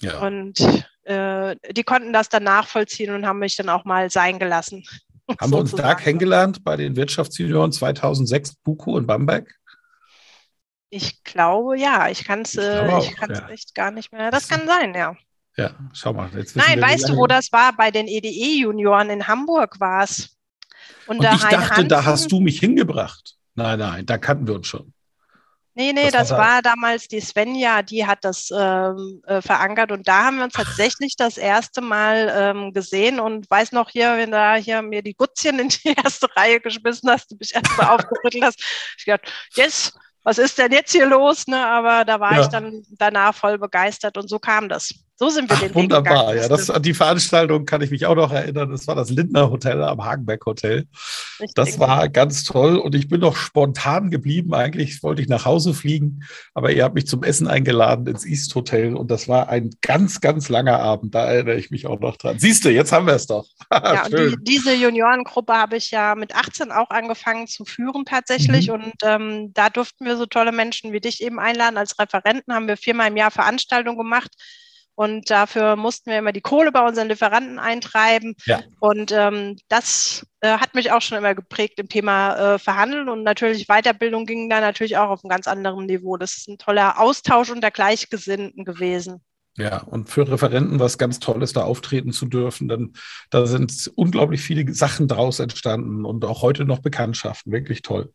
Ja. 0.02 0.20
Und 0.20 0.60
äh, 1.08 1.56
die 1.72 1.84
konnten 1.84 2.12
das 2.12 2.30
dann 2.30 2.44
nachvollziehen 2.44 3.14
und 3.14 3.26
haben 3.26 3.40
mich 3.40 3.56
dann 3.56 3.70
auch 3.70 3.86
mal 3.86 4.10
sein 4.10 4.40
gelassen. 4.40 4.84
Haben 5.42 5.52
wir 5.52 5.58
uns 5.58 5.72
da 5.72 5.94
kennengelernt 5.94 6.64
bei 6.64 6.78
den 6.78 6.96
Wirtschaftsjunioren 6.96 7.74
2006, 7.74 8.56
Buko 8.64 8.98
in 8.98 9.06
Bamberg? 9.06 9.54
Ich 10.90 11.22
glaube, 11.26 11.78
ja. 11.78 12.08
Ich 12.08 12.24
kann 12.24 12.44
es 12.44 12.56
äh, 12.56 12.88
ja. 12.88 13.50
echt 13.50 13.76
gar 13.76 13.92
nicht 13.92 14.14
mehr. 14.14 14.32
Das, 14.32 14.48
kann 14.48 14.66
sein, 14.66 14.94
ja. 14.96 15.18
Ja, 15.58 15.72
schau 15.92 16.14
mal. 16.14 16.30
Nein, 16.32 16.82
weißt 16.82 17.10
du, 17.10 17.18
wo 17.18 17.28
das 17.28 17.52
war? 17.52 17.76
Bei 17.76 17.92
den 17.92 18.08
EDE-Junioren 18.08 19.10
in 19.10 19.28
Hamburg 19.28 19.82
war 19.82 20.04
es. 20.04 20.38
Und, 21.08 21.20
Und 21.20 21.26
ich 21.26 21.42
dachte, 21.42 21.70
Hansen, 21.72 21.90
da 21.90 22.06
hast 22.06 22.32
du 22.32 22.40
mich 22.40 22.60
hingebracht. 22.60 23.36
Nein, 23.56 23.80
nein, 23.80 24.06
da 24.06 24.18
kannten 24.18 24.48
wir 24.48 24.56
uns 24.56 24.68
schon. 24.68 24.94
Nee, 25.78 25.94
nee, 25.94 26.10
das, 26.10 26.30
das 26.30 26.32
war, 26.32 26.40
war, 26.40 26.62
damals 26.64 27.08
die 27.08 27.22
Svenja, 27.22 27.84
die 27.84 28.08
hat 28.08 28.26
das 28.26 28.50
ähm, 28.52 29.22
äh, 29.28 29.44
verankert 29.44 29.92
und 29.92 30.08
da 30.08 30.24
haben 30.24 30.38
wir 30.38 30.46
uns 30.46 30.56
tatsächlich 30.56 31.16
das 31.16 31.38
erste 31.38 31.82
Mal 31.82 32.34
ähm, 32.36 32.74
gesehen 32.74 33.20
und 33.20 33.48
weiß 33.48 33.74
noch 33.74 33.92
hier, 33.92 34.18
wenn 34.18 34.32
da 34.32 34.56
hier 34.56 34.82
mir 34.82 35.04
die 35.04 35.14
Gutzchen 35.14 35.60
in 35.60 35.70
die 35.70 35.94
erste 36.04 36.36
Reihe 36.36 36.60
geschmissen 36.60 37.12
hast, 37.12 37.30
du 37.30 37.36
mich 37.40 37.54
erstmal 37.54 37.90
aufgerüttelt 37.90 38.44
hast, 38.44 38.60
ich 38.98 39.06
dachte, 39.06 39.32
yes, 39.54 39.94
was 40.24 40.40
ist 40.40 40.58
denn 40.58 40.72
jetzt 40.72 40.94
hier 40.94 41.06
los? 41.06 41.46
Ne? 41.46 41.64
Aber 41.64 42.06
da 42.06 42.20
war 42.20 42.34
ja. 42.34 42.42
ich 42.42 42.48
dann 42.48 42.82
danach 42.98 43.36
voll 43.36 43.60
begeistert 43.60 44.18
und 44.18 44.28
so 44.28 44.40
kam 44.40 44.70
das. 44.70 44.96
So 45.20 45.30
sind 45.30 45.50
wir 45.50 45.56
Ach, 45.56 45.62
den 45.62 45.74
Wunderbar, 45.74 46.36
ja. 46.36 46.48
Das, 46.48 46.70
an 46.70 46.84
die 46.84 46.94
Veranstaltung 46.94 47.66
kann 47.66 47.82
ich 47.82 47.90
mich 47.90 48.06
auch 48.06 48.14
noch 48.14 48.32
erinnern. 48.32 48.70
Das 48.70 48.86
war 48.86 48.94
das 48.94 49.10
Lindner 49.10 49.50
Hotel 49.50 49.82
am 49.84 50.06
Hagenbeck 50.06 50.46
Hotel. 50.46 50.86
Richtig. 51.40 51.56
Das 51.56 51.80
war 51.80 52.08
ganz 52.08 52.44
toll 52.44 52.78
und 52.78 52.94
ich 52.94 53.08
bin 53.08 53.22
noch 53.22 53.36
spontan 53.36 54.12
geblieben. 54.12 54.54
Eigentlich 54.54 55.02
wollte 55.02 55.24
ich 55.24 55.28
nach 55.28 55.46
Hause 55.46 55.74
fliegen, 55.74 56.24
aber 56.54 56.72
ihr 56.72 56.84
habt 56.84 56.94
mich 56.94 57.08
zum 57.08 57.24
Essen 57.24 57.48
eingeladen 57.48 58.06
ins 58.06 58.28
East 58.28 58.54
Hotel 58.54 58.96
und 58.96 59.10
das 59.10 59.28
war 59.28 59.50
ein 59.50 59.72
ganz, 59.82 60.22
ganz 60.22 60.50
langer 60.50 60.80
Abend. 60.80 61.16
Da 61.16 61.26
erinnere 61.26 61.56
ich 61.56 61.72
mich 61.72 61.88
auch 61.88 62.00
noch 62.00 62.18
dran. 62.18 62.38
Siehst 62.38 62.64
du, 62.64 62.70
jetzt 62.70 62.92
haben 62.92 63.08
wir 63.08 63.16
es 63.16 63.26
doch. 63.26 63.48
ja, 63.74 64.08
die, 64.08 64.36
diese 64.42 64.76
Juniorengruppe 64.76 65.54
habe 65.54 65.78
ich 65.78 65.90
ja 65.90 66.14
mit 66.14 66.36
18 66.36 66.72
auch 66.72 66.92
angefangen 66.92 67.48
zu 67.48 67.66
führen 67.66 68.06
tatsächlich 68.06 68.68
mhm. 68.68 68.74
und 68.76 68.94
ähm, 69.02 69.52
da 69.56 69.72
durften 69.72 70.06
wir 70.06 70.16
so 70.16 70.28
tolle 70.28 70.52
Menschen 70.52 70.94
wie 70.94 71.00
dich 71.00 71.24
eben 71.24 71.40
einladen. 71.40 71.78
Als 71.78 71.98
Referenten 71.98 72.54
haben 72.54 72.68
wir 72.68 72.78
viermal 72.78 73.08
im 73.08 73.18
Jahr 73.18 73.32
Veranstaltungen 73.32 73.98
gemacht 73.98 74.36
und 74.98 75.30
dafür 75.30 75.76
mussten 75.76 76.10
wir 76.10 76.18
immer 76.18 76.32
die 76.32 76.42
Kohle 76.42 76.72
bei 76.72 76.84
unseren 76.84 77.08
Lieferanten 77.08 77.60
eintreiben. 77.60 78.34
Ja. 78.46 78.62
Und 78.80 79.12
ähm, 79.12 79.56
das 79.70 80.26
äh, 80.40 80.58
hat 80.58 80.74
mich 80.74 80.92
auch 80.92 81.04
schon 81.04 81.20
immer 81.20 81.36
geprägt 81.36 81.78
im 81.78 81.88
Thema 81.88 82.56
äh, 82.56 82.60
Verhandeln. 82.60 83.08
Und 83.08 83.22
natürlich 83.22 83.68
Weiterbildung 83.68 84.26
ging 84.26 84.50
da 84.50 84.60
natürlich 84.60 84.98
auch 84.98 85.10
auf 85.10 85.24
einem 85.24 85.30
ganz 85.30 85.48
anderen 85.48 85.86
Niveau. 85.86 86.18
Das 86.18 86.38
ist 86.38 86.48
ein 86.48 86.58
toller 86.58 87.00
Austausch 87.00 87.52
unter 87.52 87.70
Gleichgesinnten 87.70 88.66
gewesen. 88.66 89.22
Ja, 89.56 89.84
und 89.84 90.10
für 90.10 90.28
Referenten 90.28 90.80
was 90.80 90.98
ganz 90.98 91.20
Tolles, 91.20 91.54
da 91.54 91.62
auftreten 91.62 92.12
zu 92.12 92.26
dürfen. 92.26 92.68
Denn 92.68 92.94
da 93.30 93.46
sind 93.46 93.92
unglaublich 93.94 94.42
viele 94.42 94.74
Sachen 94.74 95.08
draus 95.08 95.40
entstanden 95.40 96.06
und 96.06 96.26
auch 96.26 96.42
heute 96.42 96.66
noch 96.66 96.80
Bekanntschaften. 96.80 97.52
Wirklich 97.52 97.84
toll. 97.84 98.12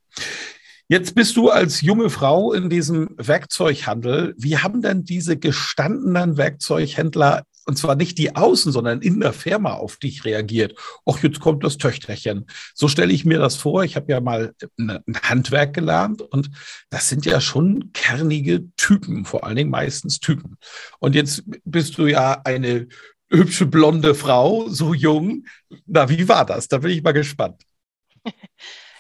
Jetzt 0.92 1.14
bist 1.14 1.38
du 1.38 1.48
als 1.48 1.80
junge 1.80 2.10
Frau 2.10 2.52
in 2.52 2.68
diesem 2.68 3.14
Werkzeughandel. 3.16 4.34
Wie 4.36 4.58
haben 4.58 4.82
denn 4.82 5.04
diese 5.04 5.38
gestandenen 5.38 6.36
Werkzeughändler, 6.36 7.44
und 7.64 7.78
zwar 7.78 7.94
nicht 7.94 8.18
die 8.18 8.36
Außen, 8.36 8.72
sondern 8.72 9.00
in 9.00 9.18
der 9.18 9.32
Firma 9.32 9.72
auf 9.72 9.96
dich 9.96 10.26
reagiert? 10.26 10.78
Och, 11.06 11.22
jetzt 11.22 11.40
kommt 11.40 11.64
das 11.64 11.78
Töchterchen. 11.78 12.44
So 12.74 12.88
stelle 12.88 13.14
ich 13.14 13.24
mir 13.24 13.38
das 13.38 13.56
vor. 13.56 13.84
Ich 13.84 13.96
habe 13.96 14.12
ja 14.12 14.20
mal 14.20 14.52
ein 14.78 15.00
Handwerk 15.22 15.72
gelernt 15.72 16.20
und 16.20 16.50
das 16.90 17.08
sind 17.08 17.24
ja 17.24 17.40
schon 17.40 17.94
kernige 17.94 18.68
Typen, 18.76 19.24
vor 19.24 19.44
allen 19.44 19.56
Dingen 19.56 19.70
meistens 19.70 20.20
Typen. 20.20 20.58
Und 20.98 21.14
jetzt 21.14 21.44
bist 21.64 21.96
du 21.96 22.06
ja 22.06 22.42
eine 22.44 22.86
hübsche 23.30 23.64
blonde 23.64 24.14
Frau, 24.14 24.68
so 24.68 24.92
jung. 24.92 25.46
Na, 25.86 26.10
wie 26.10 26.28
war 26.28 26.44
das? 26.44 26.68
Da 26.68 26.76
bin 26.76 26.90
ich 26.90 27.02
mal 27.02 27.12
gespannt. 27.12 27.62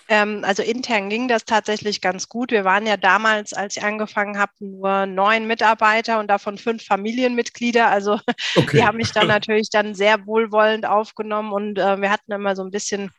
Ähm, 0.08 0.44
also 0.44 0.62
intern 0.62 1.08
ging 1.08 1.28
das 1.28 1.44
tatsächlich 1.44 2.00
ganz 2.00 2.28
gut. 2.28 2.50
Wir 2.50 2.64
waren 2.64 2.86
ja 2.86 2.96
damals, 2.96 3.52
als 3.52 3.76
ich 3.76 3.82
angefangen 3.82 4.38
habe, 4.38 4.52
nur 4.60 5.06
neun 5.06 5.46
Mitarbeiter 5.46 6.18
und 6.18 6.28
davon 6.28 6.58
fünf 6.58 6.84
Familienmitglieder. 6.84 7.88
Also 7.88 8.20
okay. 8.56 8.78
die 8.78 8.84
haben 8.84 8.96
mich 8.98 9.12
dann 9.12 9.26
natürlich 9.26 9.70
dann 9.70 9.94
sehr 9.94 10.26
wohlwollend 10.26 10.86
aufgenommen 10.86 11.52
und 11.52 11.78
äh, 11.78 12.00
wir 12.00 12.10
hatten 12.10 12.32
immer 12.32 12.56
so 12.56 12.62
ein 12.62 12.70
bisschen 12.70 13.10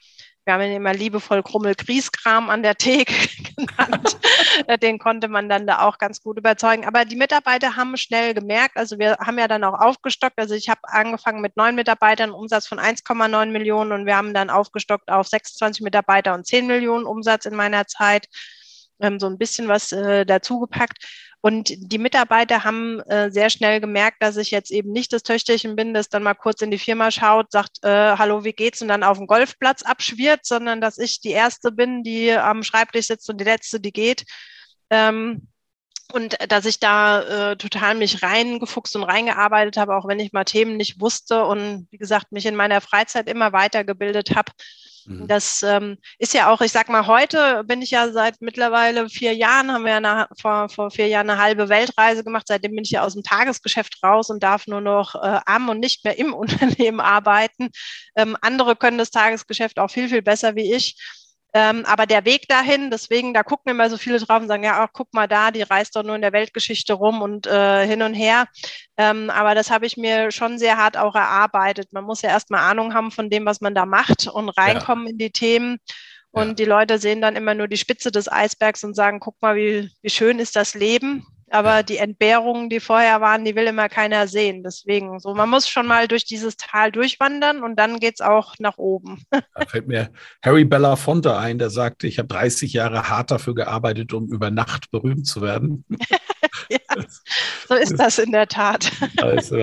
wir 0.45 0.53
haben 0.53 0.63
ihn 0.63 0.73
immer 0.73 0.93
liebevoll 0.93 1.41
Krummel-Grieskram 1.41 2.49
an 2.49 2.63
der 2.63 2.75
Theke 2.75 3.13
genannt. 3.55 4.17
Den 4.81 4.99
konnte 4.99 5.27
man 5.29 5.47
dann 5.47 5.65
da 5.65 5.79
auch 5.79 5.97
ganz 5.97 6.21
gut 6.21 6.37
überzeugen. 6.37 6.85
Aber 6.85 7.05
die 7.05 7.15
Mitarbeiter 7.15 7.75
haben 7.75 7.95
schnell 7.95 8.33
gemerkt, 8.33 8.75
also 8.75 8.99
wir 8.99 9.17
haben 9.19 9.39
ja 9.39 9.47
dann 9.47 9.63
auch 9.63 9.79
aufgestockt. 9.79 10.37
Also 10.37 10.55
ich 10.55 10.69
habe 10.69 10.81
angefangen 10.83 11.41
mit 11.41 11.55
neun 11.55 11.75
Mitarbeitern, 11.75 12.31
Umsatz 12.31 12.67
von 12.67 12.79
1,9 12.79 13.45
Millionen 13.47 13.93
und 13.93 14.05
wir 14.05 14.17
haben 14.17 14.33
dann 14.33 14.49
aufgestockt 14.49 15.09
auf 15.09 15.27
26 15.27 15.81
Mitarbeiter 15.81 16.33
und 16.33 16.45
10 16.45 16.67
Millionen 16.67 17.05
Umsatz 17.05 17.45
in 17.45 17.55
meiner 17.55 17.87
Zeit. 17.87 18.27
Ähm, 18.99 19.19
so 19.19 19.27
ein 19.27 19.37
bisschen 19.37 19.67
was 19.67 19.91
äh, 19.91 20.25
dazugepackt. 20.25 20.97
Und 21.45 21.73
die 21.75 21.97
Mitarbeiter 21.97 22.63
haben 22.63 23.01
äh, 23.01 23.29
sehr 23.29 23.49
schnell 23.49 23.81
gemerkt, 23.81 24.23
dass 24.23 24.37
ich 24.37 24.49
jetzt 24.49 24.71
eben 24.71 24.93
nicht 24.93 25.11
das 25.11 25.23
Töchterchen 25.23 25.75
bin, 25.75 25.93
das 25.93 26.07
dann 26.07 26.23
mal 26.23 26.35
kurz 26.35 26.61
in 26.61 26.71
die 26.71 26.77
Firma 26.77 27.11
schaut, 27.11 27.51
sagt, 27.51 27.83
äh, 27.83 28.15
hallo, 28.15 28.45
wie 28.45 28.53
geht's 28.53 28.81
und 28.81 28.87
dann 28.87 29.03
auf 29.03 29.17
dem 29.17 29.27
Golfplatz 29.27 29.83
abschwirrt, 29.83 30.45
sondern 30.45 30.79
dass 30.79 30.97
ich 30.97 31.19
die 31.19 31.31
Erste 31.31 31.73
bin, 31.73 32.01
die 32.01 32.31
am 32.31 32.63
Schreibtisch 32.63 33.07
sitzt 33.07 33.29
und 33.29 33.41
die 33.41 33.43
Letzte, 33.43 33.81
die 33.81 33.91
geht. 33.91 34.23
Ähm, 34.89 35.49
und 36.13 36.37
dass 36.47 36.63
ich 36.63 36.79
da 36.79 37.51
äh, 37.51 37.57
total 37.57 37.95
mich 37.95 38.23
reingefuchst 38.23 38.95
und 38.95 39.03
reingearbeitet 39.03 39.75
habe, 39.75 39.97
auch 39.97 40.07
wenn 40.07 40.21
ich 40.21 40.31
mal 40.31 40.45
Themen 40.45 40.77
nicht 40.77 41.01
wusste 41.01 41.43
und 41.43 41.87
wie 41.91 41.97
gesagt 41.97 42.31
mich 42.31 42.45
in 42.45 42.55
meiner 42.55 42.79
Freizeit 42.79 43.27
immer 43.27 43.51
weitergebildet 43.51 44.33
habe. 44.33 44.53
Mhm. 45.05 45.27
Das 45.27 45.63
ähm, 45.63 45.97
ist 46.17 46.33
ja 46.33 46.51
auch, 46.51 46.61
ich 46.61 46.71
sag 46.71 46.89
mal, 46.89 47.07
heute 47.07 47.63
bin 47.65 47.81
ich 47.81 47.91
ja 47.91 48.11
seit 48.11 48.41
mittlerweile 48.41 49.09
vier 49.09 49.33
Jahren, 49.33 49.71
haben 49.71 49.83
wir 49.83 49.91
ja 49.91 49.97
eine, 49.97 50.27
vor, 50.39 50.69
vor 50.69 50.91
vier 50.91 51.07
Jahren 51.07 51.29
eine 51.29 51.41
halbe 51.41 51.69
Weltreise 51.69 52.23
gemacht. 52.23 52.47
Seitdem 52.47 52.75
bin 52.75 52.83
ich 52.83 52.91
ja 52.91 53.03
aus 53.03 53.13
dem 53.13 53.23
Tagesgeschäft 53.23 54.03
raus 54.03 54.29
und 54.29 54.43
darf 54.43 54.67
nur 54.67 54.81
noch 54.81 55.15
äh, 55.15 55.39
am 55.45 55.69
und 55.69 55.79
nicht 55.79 56.03
mehr 56.03 56.17
im 56.17 56.33
Unternehmen 56.33 56.99
arbeiten. 56.99 57.69
Ähm, 58.15 58.37
andere 58.41 58.75
können 58.75 58.97
das 58.97 59.11
Tagesgeschäft 59.11 59.79
auch 59.79 59.89
viel, 59.89 60.09
viel 60.09 60.21
besser 60.21 60.55
wie 60.55 60.73
ich. 60.73 60.95
Ähm, 61.55 61.85
aber 61.85 62.07
der 62.07 62.25
Weg 62.25 62.47
dahin, 62.47 62.89
deswegen, 62.89 63.33
da 63.33 63.43
gucken 63.43 63.71
immer 63.71 63.89
so 63.89 63.97
viele 63.97 64.19
drauf 64.19 64.41
und 64.41 64.47
sagen, 64.47 64.63
ja, 64.63 64.83
ach, 64.83 64.89
guck 64.91 65.13
mal 65.13 65.27
da, 65.27 65.51
die 65.51 65.61
reist 65.61 65.95
doch 65.95 66.03
nur 66.03 66.15
in 66.15 66.21
der 66.23 66.33
Weltgeschichte 66.33 66.93
rum 66.93 67.21
und 67.21 67.45
äh, 67.45 67.85
hin 67.85 68.01
und 68.01 68.15
her. 68.15 68.47
Ähm, 68.97 69.29
aber 69.29 69.53
das 69.53 69.69
habe 69.69 69.85
ich 69.85 69.95
mir 69.95 70.31
schon 70.31 70.57
sehr 70.57 70.77
hart 70.77 70.97
auch 70.97 71.13
erarbeitet. 71.13 71.93
Man 71.93 72.05
muss 72.05 72.23
ja 72.23 72.29
erstmal 72.29 72.61
Ahnung 72.61 72.95
haben 72.95 73.11
von 73.11 73.29
dem, 73.29 73.45
was 73.45 73.61
man 73.61 73.75
da 73.75 73.85
macht 73.85 74.27
und 74.27 74.49
reinkommen 74.49 75.05
ja. 75.05 75.11
in 75.11 75.17
die 75.19 75.31
Themen. 75.31 75.77
Und 76.31 76.47
ja. 76.47 76.53
die 76.53 76.65
Leute 76.65 76.97
sehen 76.97 77.21
dann 77.21 77.35
immer 77.35 77.53
nur 77.53 77.67
die 77.67 77.77
Spitze 77.77 78.11
des 78.11 78.31
Eisbergs 78.31 78.83
und 78.83 78.95
sagen, 78.95 79.19
guck 79.19 79.39
mal, 79.39 79.55
wie, 79.55 79.91
wie 80.01 80.09
schön 80.09 80.39
ist 80.39 80.55
das 80.55 80.73
Leben 80.73 81.27
aber 81.53 81.83
die 81.83 81.97
Entbehrungen, 81.97 82.69
die 82.69 82.79
vorher 82.79 83.21
waren, 83.21 83.45
die 83.45 83.55
will 83.55 83.65
immer 83.65 83.89
keiner 83.89 84.27
sehen. 84.27 84.63
Deswegen, 84.63 85.19
so, 85.19 85.33
man 85.33 85.49
muss 85.49 85.69
schon 85.69 85.85
mal 85.85 86.07
durch 86.07 86.25
dieses 86.25 86.57
Tal 86.57 86.91
durchwandern 86.91 87.63
und 87.63 87.77
dann 87.77 87.99
geht 87.99 88.15
es 88.15 88.21
auch 88.21 88.55
nach 88.59 88.77
oben. 88.77 89.23
Da 89.55 89.67
fällt 89.67 89.87
mir 89.87 90.09
Harry 90.43 90.65
Belafonte 90.65 91.37
ein, 91.37 91.59
der 91.59 91.69
sagte, 91.69 92.07
ich 92.07 92.17
habe 92.17 92.27
30 92.27 92.73
Jahre 92.73 93.09
hart 93.09 93.29
dafür 93.29 93.53
gearbeitet, 93.53 94.13
um 94.13 94.27
über 94.31 94.49
Nacht 94.49 94.89
berühmt 94.89 95.27
zu 95.27 95.41
werden. 95.41 95.85
ja, 96.69 96.79
so 97.67 97.75
ist 97.75 97.97
das 97.97 98.19
in 98.19 98.31
der 98.31 98.47
Tat. 98.47 98.91
Also, 99.17 99.57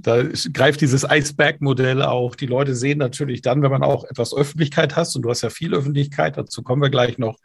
da 0.00 0.22
greift 0.52 0.80
dieses 0.80 1.08
Eisbergmodell 1.08 2.02
auch. 2.02 2.34
Die 2.34 2.46
Leute 2.46 2.74
sehen 2.74 2.98
natürlich 2.98 3.42
dann, 3.42 3.62
wenn 3.62 3.70
man 3.70 3.82
auch 3.82 4.04
etwas 4.04 4.34
Öffentlichkeit 4.34 4.96
hast, 4.96 5.16
und 5.16 5.22
du 5.22 5.30
hast 5.30 5.42
ja 5.42 5.50
viel 5.50 5.74
Öffentlichkeit, 5.74 6.36
dazu 6.36 6.62
kommen 6.62 6.82
wir 6.82 6.90
gleich 6.90 7.18
noch, 7.18 7.38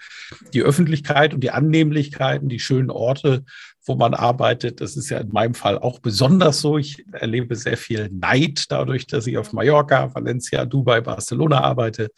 die 0.53 0.62
Öffentlichkeit 0.62 1.33
und 1.33 1.41
die 1.41 1.51
Annehmlichkeiten, 1.51 2.50
die 2.50 2.60
schönen 2.60 2.89
Orte, 2.89 3.43
wo 3.91 3.95
man 3.95 4.13
arbeitet. 4.13 4.79
Das 4.79 4.95
ist 4.95 5.10
ja 5.10 5.19
in 5.19 5.29
meinem 5.29 5.53
Fall 5.53 5.77
auch 5.77 6.00
besonders 6.00 6.62
so. 6.62 6.77
Ich 6.77 7.05
erlebe 7.12 7.55
sehr 7.55 7.75
viel 7.75 8.10
Neid 8.10 8.65
dadurch, 8.69 9.05
dass 9.05 9.27
ich 9.27 9.38
auf 9.38 9.51
Mallorca, 9.51 10.15
Valencia, 10.15 10.65
Dubai, 10.65 11.01
Barcelona 11.01 11.62
arbeite. 11.62 12.10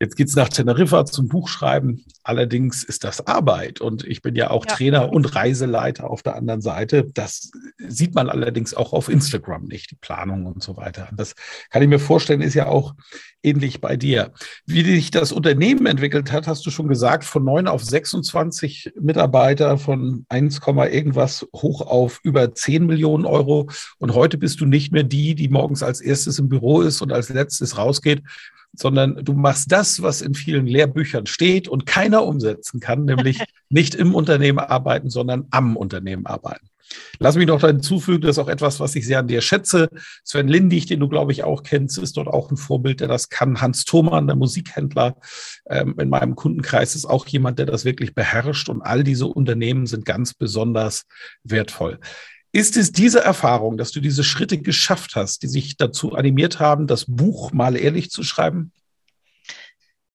Jetzt 0.00 0.16
geht 0.16 0.28
es 0.28 0.34
nach 0.34 0.48
Teneriffa 0.48 1.04
zum 1.04 1.28
Buchschreiben. 1.28 2.04
Allerdings 2.24 2.82
ist 2.82 3.04
das 3.04 3.24
Arbeit 3.26 3.80
und 3.80 4.04
ich 4.04 4.22
bin 4.22 4.34
ja 4.34 4.50
auch 4.50 4.64
ja. 4.66 4.74
Trainer 4.74 5.12
und 5.12 5.36
Reiseleiter 5.36 6.10
auf 6.10 6.22
der 6.22 6.34
anderen 6.34 6.62
Seite. 6.62 7.04
Das 7.12 7.52
sieht 7.76 8.14
man 8.14 8.28
allerdings 8.28 8.74
auch 8.74 8.94
auf 8.94 9.08
Instagram 9.08 9.64
nicht, 9.64 9.90
die 9.90 9.96
Planung 9.96 10.46
und 10.46 10.62
so 10.62 10.76
weiter. 10.76 11.08
Das 11.12 11.34
kann 11.70 11.82
ich 11.82 11.88
mir 11.88 12.00
vorstellen, 12.00 12.40
ist 12.40 12.54
ja 12.54 12.66
auch 12.66 12.94
ähnlich 13.42 13.80
bei 13.80 13.96
dir. 13.96 14.32
Wie 14.66 14.84
sich 14.84 15.10
das 15.10 15.32
Unternehmen 15.32 15.86
entwickelt 15.86 16.32
hat, 16.32 16.46
hast 16.46 16.64
du 16.66 16.70
schon 16.70 16.88
gesagt, 16.88 17.24
von 17.24 17.44
neun 17.44 17.68
auf 17.68 17.84
26 17.84 18.92
Mitarbeiter, 19.00 19.78
von 19.78 20.24
1, 20.28 20.60
irgendwas 20.66 21.46
hoch 21.54 21.80
auf 21.82 22.20
über 22.22 22.54
10 22.54 22.86
Millionen 22.86 23.26
Euro. 23.26 23.68
Und 23.98 24.14
heute 24.14 24.38
bist 24.38 24.60
du 24.60 24.66
nicht 24.66 24.92
mehr 24.92 25.04
die, 25.04 25.34
die 25.34 25.48
morgens 25.48 25.82
als 25.82 26.00
erstes 26.00 26.38
im 26.38 26.48
Büro 26.48 26.80
ist 26.82 27.02
und 27.02 27.12
als 27.12 27.28
letztes 27.28 27.76
rausgeht, 27.78 28.22
sondern 28.74 29.16
du 29.22 29.34
machst 29.34 29.70
das, 29.70 30.02
was 30.02 30.22
in 30.22 30.34
vielen 30.34 30.66
Lehrbüchern 30.66 31.26
steht 31.26 31.68
und 31.68 31.86
keiner 31.86 32.24
umsetzen 32.24 32.80
kann, 32.80 33.04
nämlich 33.04 33.42
nicht 33.68 33.94
im 33.94 34.14
Unternehmen 34.14 34.58
arbeiten, 34.58 35.10
sondern 35.10 35.46
am 35.50 35.76
Unternehmen 35.76 36.26
arbeiten. 36.26 36.71
Lass 37.18 37.36
mich 37.36 37.46
noch 37.46 37.60
hinzufügen, 37.60 38.22
das 38.22 38.36
ist 38.36 38.38
auch 38.38 38.48
etwas, 38.48 38.80
was 38.80 38.94
ich 38.96 39.06
sehr 39.06 39.20
an 39.20 39.28
dir 39.28 39.40
schätze. 39.40 39.88
Sven 40.24 40.48
Lindig, 40.48 40.86
den 40.86 41.00
du, 41.00 41.08
glaube 41.08 41.32
ich, 41.32 41.44
auch 41.44 41.62
kennst, 41.62 41.98
ist 41.98 42.16
dort 42.16 42.28
auch 42.28 42.50
ein 42.50 42.56
Vorbild, 42.56 43.00
der 43.00 43.08
das 43.08 43.28
kann. 43.28 43.60
Hans 43.60 43.84
Thoman, 43.84 44.26
der 44.26 44.36
Musikhändler 44.36 45.16
ähm, 45.68 45.94
in 45.98 46.08
meinem 46.08 46.34
Kundenkreis, 46.34 46.94
ist 46.94 47.04
auch 47.04 47.26
jemand, 47.26 47.58
der 47.58 47.66
das 47.66 47.84
wirklich 47.84 48.14
beherrscht. 48.14 48.68
Und 48.68 48.82
all 48.82 49.04
diese 49.04 49.26
Unternehmen 49.26 49.86
sind 49.86 50.04
ganz 50.04 50.34
besonders 50.34 51.04
wertvoll. 51.44 51.98
Ist 52.54 52.76
es 52.76 52.92
diese 52.92 53.20
Erfahrung, 53.20 53.78
dass 53.78 53.92
du 53.92 54.00
diese 54.00 54.24
Schritte 54.24 54.58
geschafft 54.58 55.16
hast, 55.16 55.42
die 55.42 55.48
sich 55.48 55.78
dazu 55.78 56.14
animiert 56.14 56.60
haben, 56.60 56.86
das 56.86 57.06
Buch 57.06 57.52
mal 57.52 57.76
ehrlich 57.76 58.10
zu 58.10 58.22
schreiben? 58.22 58.72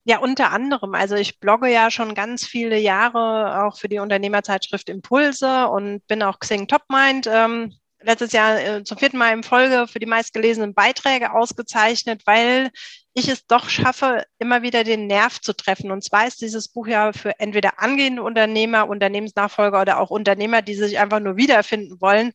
Ja, 0.10 0.20
unter 0.20 0.52
anderem. 0.54 0.96
Also 0.96 1.16
ich 1.16 1.38
blogge 1.42 1.70
ja 1.70 1.92
schon 1.92 2.16
ganz 2.16 2.48
viele 2.48 2.78
Jahre 2.80 3.66
auch 3.66 3.78
für 3.78 3.90
die 3.90 4.00
Unternehmerzeitschrift 4.00 4.88
Impulse 4.88 5.68
und 5.68 6.08
bin 6.08 6.24
auch 6.24 6.40
Xing 6.40 6.66
Topmind. 6.70 7.28
Ähm, 7.30 7.74
letztes 8.02 8.32
Jahr 8.32 8.58
äh, 8.58 8.84
zum 8.86 8.98
vierten 8.98 9.18
Mal 9.18 9.34
in 9.34 9.44
Folge 9.44 9.86
für 9.86 10.00
die 10.00 10.06
meistgelesenen 10.06 10.74
Beiträge 10.74 11.34
ausgezeichnet, 11.34 12.22
weil 12.26 12.72
ich 13.14 13.28
es 13.28 13.48
doch 13.48 13.68
schaffe, 13.68 14.24
immer 14.40 14.62
wieder 14.62 14.86
den 14.86 15.08
Nerv 15.08 15.42
zu 15.42 15.52
treffen. 15.52 15.92
Und 15.92 16.06
zwar 16.06 16.26
ist 16.26 16.40
dieses 16.40 16.70
Buch 16.70 16.88
ja 16.88 17.12
für 17.12 17.38
entweder 17.42 17.82
angehende 17.82 18.24
Unternehmer, 18.24 18.88
Unternehmensnachfolger 18.88 19.82
oder 19.82 20.00
auch 20.00 20.10
Unternehmer, 20.10 20.62
die 20.62 20.76
sich 20.76 21.00
einfach 21.00 21.20
nur 21.20 21.36
wiederfinden 21.36 22.00
wollen, 22.00 22.32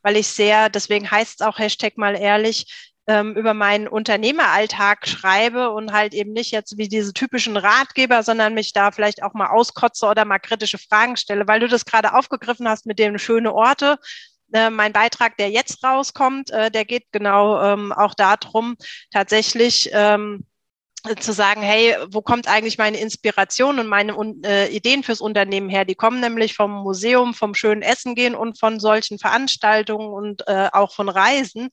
weil 0.00 0.16
ich 0.16 0.28
sehr, 0.28 0.70
deswegen 0.70 1.10
heißt 1.10 1.42
es 1.42 1.46
auch 1.46 1.58
Hashtag 1.58 1.98
mal 1.98 2.16
ehrlich, 2.16 2.89
ähm, 3.06 3.34
über 3.34 3.54
meinen 3.54 3.88
Unternehmeralltag 3.88 5.08
schreibe 5.08 5.70
und 5.70 5.92
halt 5.92 6.14
eben 6.14 6.32
nicht 6.32 6.52
jetzt 6.52 6.78
wie 6.78 6.88
diese 6.88 7.12
typischen 7.12 7.56
Ratgeber, 7.56 8.22
sondern 8.22 8.54
mich 8.54 8.72
da 8.72 8.90
vielleicht 8.90 9.22
auch 9.22 9.34
mal 9.34 9.48
auskotze 9.48 10.06
oder 10.06 10.24
mal 10.24 10.38
kritische 10.38 10.78
Fragen 10.78 11.16
stelle, 11.16 11.48
weil 11.48 11.60
du 11.60 11.68
das 11.68 11.84
gerade 11.84 12.14
aufgegriffen 12.14 12.68
hast 12.68 12.86
mit 12.86 12.98
den 12.98 13.18
schönen 13.18 13.46
Orte 13.46 13.98
äh, 14.52 14.70
mein 14.70 14.92
Beitrag, 14.92 15.36
der 15.36 15.50
jetzt 15.50 15.82
rauskommt, 15.84 16.50
äh, 16.50 16.70
der 16.70 16.84
geht 16.84 17.06
genau 17.12 17.62
ähm, 17.62 17.92
auch 17.92 18.14
darum, 18.14 18.76
tatsächlich 19.10 19.90
ähm, 19.92 20.44
zu 21.18 21.32
sagen, 21.32 21.62
hey, 21.62 21.96
wo 22.08 22.20
kommt 22.20 22.46
eigentlich 22.46 22.76
meine 22.76 22.98
Inspiration 22.98 23.78
und 23.78 23.86
meine 23.86 24.14
äh, 24.44 24.68
Ideen 24.74 25.02
fürs 25.02 25.20
Unternehmen 25.20 25.70
her? 25.70 25.84
Die 25.84 25.94
kommen 25.94 26.20
nämlich 26.20 26.54
vom 26.54 26.70
Museum, 26.82 27.32
vom 27.32 27.54
schönen 27.54 27.82
Essen 27.82 28.14
gehen 28.14 28.34
und 28.34 28.58
von 28.58 28.80
solchen 28.80 29.18
Veranstaltungen 29.18 30.08
und 30.08 30.46
auch 30.48 30.92
von 30.92 31.08
Reisen. 31.08 31.70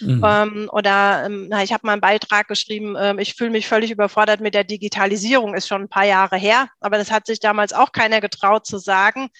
Mhm. 0.00 0.22
Ähm, 0.24 0.70
oder 0.72 1.24
ähm, 1.26 1.46
na, 1.48 1.62
ich 1.62 1.72
habe 1.72 1.86
mal 1.86 1.92
einen 1.92 2.00
Beitrag 2.00 2.48
geschrieben, 2.48 2.96
ähm, 2.98 3.18
ich 3.18 3.34
fühle 3.34 3.50
mich 3.50 3.66
völlig 3.66 3.90
überfordert 3.90 4.40
mit 4.40 4.54
der 4.54 4.64
Digitalisierung, 4.64 5.54
ist 5.54 5.68
schon 5.68 5.82
ein 5.82 5.88
paar 5.88 6.06
Jahre 6.06 6.36
her, 6.36 6.68
aber 6.80 6.98
das 6.98 7.10
hat 7.10 7.26
sich 7.26 7.40
damals 7.40 7.72
auch 7.72 7.92
keiner 7.92 8.20
getraut 8.20 8.66
zu 8.66 8.78
sagen 8.78 9.30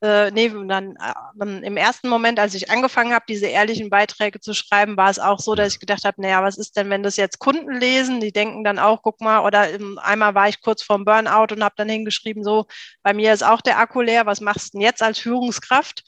äh, 0.00 0.30
nee, 0.30 0.48
dann 0.68 0.96
äh, 0.96 1.66
im 1.66 1.76
ersten 1.76 2.08
Moment, 2.08 2.38
als 2.38 2.54
ich 2.54 2.70
angefangen 2.70 3.12
habe, 3.12 3.24
diese 3.28 3.46
ehrlichen 3.46 3.90
Beiträge 3.90 4.40
zu 4.40 4.54
schreiben, 4.54 4.96
war 4.96 5.10
es 5.10 5.18
auch 5.18 5.40
so, 5.40 5.56
dass 5.56 5.74
ich 5.74 5.80
gedacht 5.80 6.04
habe, 6.04 6.22
naja, 6.22 6.42
was 6.42 6.56
ist 6.56 6.76
denn, 6.76 6.88
wenn 6.88 7.02
das 7.02 7.16
jetzt 7.16 7.40
Kunden 7.40 7.72
lesen? 7.80 8.20
Die 8.20 8.32
denken 8.32 8.62
dann 8.62 8.78
auch, 8.78 9.02
guck 9.02 9.20
mal, 9.20 9.40
oder 9.40 9.70
im, 9.70 9.98
einmal 9.98 10.34
war 10.36 10.48
ich 10.48 10.60
kurz 10.60 10.82
vorm 10.82 11.04
Burnout 11.04 11.52
und 11.52 11.64
habe 11.64 11.74
dann 11.76 11.88
hingeschrieben, 11.88 12.44
so, 12.44 12.66
bei 13.02 13.12
mir 13.12 13.32
ist 13.32 13.42
auch 13.42 13.60
der 13.60 13.78
Akku 13.78 14.00
leer, 14.00 14.24
was 14.24 14.40
machst 14.40 14.68
du 14.68 14.78
denn 14.78 14.82
jetzt 14.82 15.02
als 15.02 15.18
Führungskraft? 15.18 16.04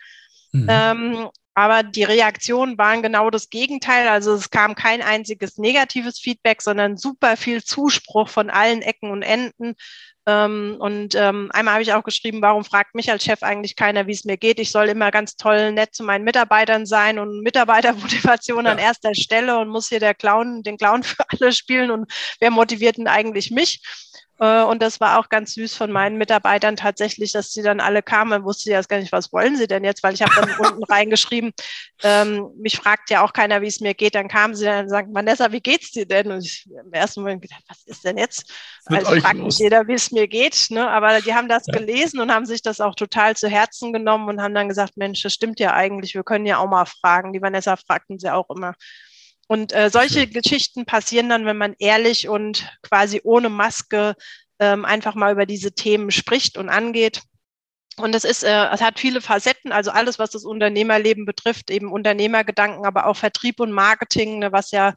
Mhm. 0.52 0.67
Ähm, 0.71 1.29
aber 1.61 1.83
die 1.83 2.05
Reaktionen 2.05 2.79
waren 2.79 3.02
genau 3.02 3.29
das 3.29 3.50
Gegenteil. 3.50 4.09
Also 4.09 4.33
es 4.33 4.49
kam 4.49 4.75
kein 4.75 5.02
einziges 5.02 5.59
negatives 5.59 6.19
Feedback, 6.19 6.62
sondern 6.62 6.97
super 6.97 7.37
viel 7.37 7.62
Zuspruch 7.62 8.31
von 8.31 8.49
allen 8.49 8.81
Ecken 8.81 9.11
und 9.11 9.23
Enden. 9.23 9.75
Ähm, 10.26 10.76
und 10.79 11.14
ähm, 11.14 11.50
einmal 11.52 11.75
habe 11.75 11.83
ich 11.83 11.93
auch 11.93 12.02
geschrieben, 12.02 12.40
warum 12.40 12.64
fragt 12.64 12.95
mich 12.95 13.11
als 13.11 13.25
Chef 13.25 13.43
eigentlich 13.43 13.76
keiner, 13.76 14.07
wie 14.07 14.12
es 14.12 14.25
mir 14.25 14.38
geht? 14.38 14.59
Ich 14.59 14.71
soll 14.71 14.88
immer 14.88 15.11
ganz 15.11 15.37
toll 15.37 15.73
nett 15.73 15.95
zu 15.95 16.02
meinen 16.02 16.25
Mitarbeitern 16.25 16.87
sein 16.87 17.19
und 17.19 17.43
Mitarbeitermotivation 17.43 18.64
ja. 18.64 18.73
an 18.73 18.79
erster 18.79 19.14
Stelle 19.14 19.59
und 19.59 19.69
muss 19.69 19.88
hier 19.88 20.00
der 20.00 20.14
Clown, 20.14 20.62
den 20.62 20.79
Clown 20.79 21.02
für 21.02 21.25
alle 21.29 21.52
spielen 21.52 21.90
und 21.90 22.11
wer 22.40 22.50
motiviert 22.50 22.97
denn 22.97 23.09
eigentlich 23.09 23.50
mich? 23.50 23.83
Äh, 24.40 24.62
und 24.62 24.80
das 24.80 25.00
war 25.00 25.18
auch 25.18 25.28
ganz 25.28 25.54
süß 25.54 25.75
von 25.75 25.92
meinen 25.92 26.16
Mitarbeitern 26.16 26.75
tatsächlich, 26.75 27.32
dass 27.32 27.52
sie 27.52 27.62
dann 27.62 27.78
alle 27.78 28.02
kamen. 28.02 28.42
Wusste 28.44 28.70
ja 28.70 28.76
erst 28.76 28.88
gar 28.88 28.99
nicht, 28.99 29.12
was 29.12 29.32
wollen 29.32 29.56
sie 29.56 29.66
denn 29.66 29.85
jetzt, 29.85 30.02
weil 30.02 30.14
ich 30.14 30.23
habe 30.23 30.32
dann 30.35 30.50
unten 30.59 30.82
reingeschrieben, 30.85 31.52
ähm, 32.02 32.50
mich 32.56 32.78
fragt 32.78 33.11
ja 33.11 33.23
auch 33.23 33.35
keiner, 33.35 33.61
wie 33.61 33.66
es 33.66 33.80
mir 33.80 33.92
geht. 33.94 34.14
Dann 34.14 34.28
kamen 34.28 34.54
sie 34.54 34.64
dann 34.64 34.85
und 34.85 34.88
sagten, 34.88 35.14
Vanessa, 35.14 35.52
wie 35.52 35.61
geht's 35.61 35.90
dir 35.90 36.06
denn? 36.06 36.32
Und 36.32 36.44
ich 36.44 36.66
im 36.66 36.92
ersten 36.92 37.20
Moment 37.20 37.42
gedacht, 37.42 37.62
was 37.68 37.85
ist 37.85 38.04
denn 38.04 38.16
jetzt? 38.16 38.50
Also 38.87 39.20
fragt 39.20 39.40
nicht 39.40 39.59
jeder, 39.59 39.87
wie 39.87 39.94
es 39.94 40.11
mir 40.11 40.26
geht. 40.26 40.68
Ne? 40.70 40.88
Aber 40.88 41.20
die 41.20 41.35
haben 41.35 41.49
das 41.49 41.66
ja. 41.66 41.78
gelesen 41.78 42.19
und 42.21 42.32
haben 42.32 42.47
sich 42.47 42.62
das 42.62 42.80
auch 42.80 42.95
total 42.95 43.36
zu 43.36 43.49
Herzen 43.49 43.93
genommen 43.93 44.28
und 44.30 44.41
haben 44.41 44.54
dann 44.54 44.69
gesagt, 44.71 44.97
Mensch, 44.97 45.23
das 45.23 45.34
stimmt 45.34 45.60
ja 45.60 45.75
eigentlich. 45.75 46.15
Wir 46.15 46.25
können 46.25 46.47
ja 46.47 46.58
auch 46.58 46.69
mal 46.69 46.86
fragen. 46.86 47.34
Die 47.34 47.43
Vanessa 47.43 47.76
fragten 47.76 48.19
sie 48.19 48.32
auch 48.32 48.49
immer. 48.49 48.75
Und 49.50 49.73
äh, 49.73 49.91
solche 49.91 50.21
Schön. 50.21 50.30
Geschichten 50.30 50.86
passieren 50.86 51.28
dann, 51.28 51.45
wenn 51.45 51.58
man 51.58 51.75
ehrlich 51.80 52.28
und 52.28 52.71
quasi 52.82 53.21
ohne 53.25 53.49
Maske 53.49 54.15
ähm, 54.60 54.84
einfach 54.84 55.17
mal 55.17 55.32
über 55.32 55.45
diese 55.45 55.73
Themen 55.73 56.13
spricht 56.13 56.56
und 56.56 56.69
angeht. 56.69 57.23
Und 57.97 58.15
es 58.15 58.23
ist, 58.23 58.45
äh, 58.45 58.69
es 58.69 58.80
hat 58.80 59.00
viele 59.00 59.21
Facetten, 59.21 59.73
also 59.73 59.91
alles, 59.91 60.21
was 60.21 60.30
das 60.30 60.45
Unternehmerleben 60.45 61.25
betrifft, 61.25 61.73
eben 61.73 61.91
Unternehmergedanken, 61.91 62.86
aber 62.86 63.08
auch 63.08 63.17
Vertrieb 63.17 63.58
und 63.58 63.73
Marketing, 63.73 64.39
ne, 64.39 64.52
was 64.52 64.71
ja 64.71 64.95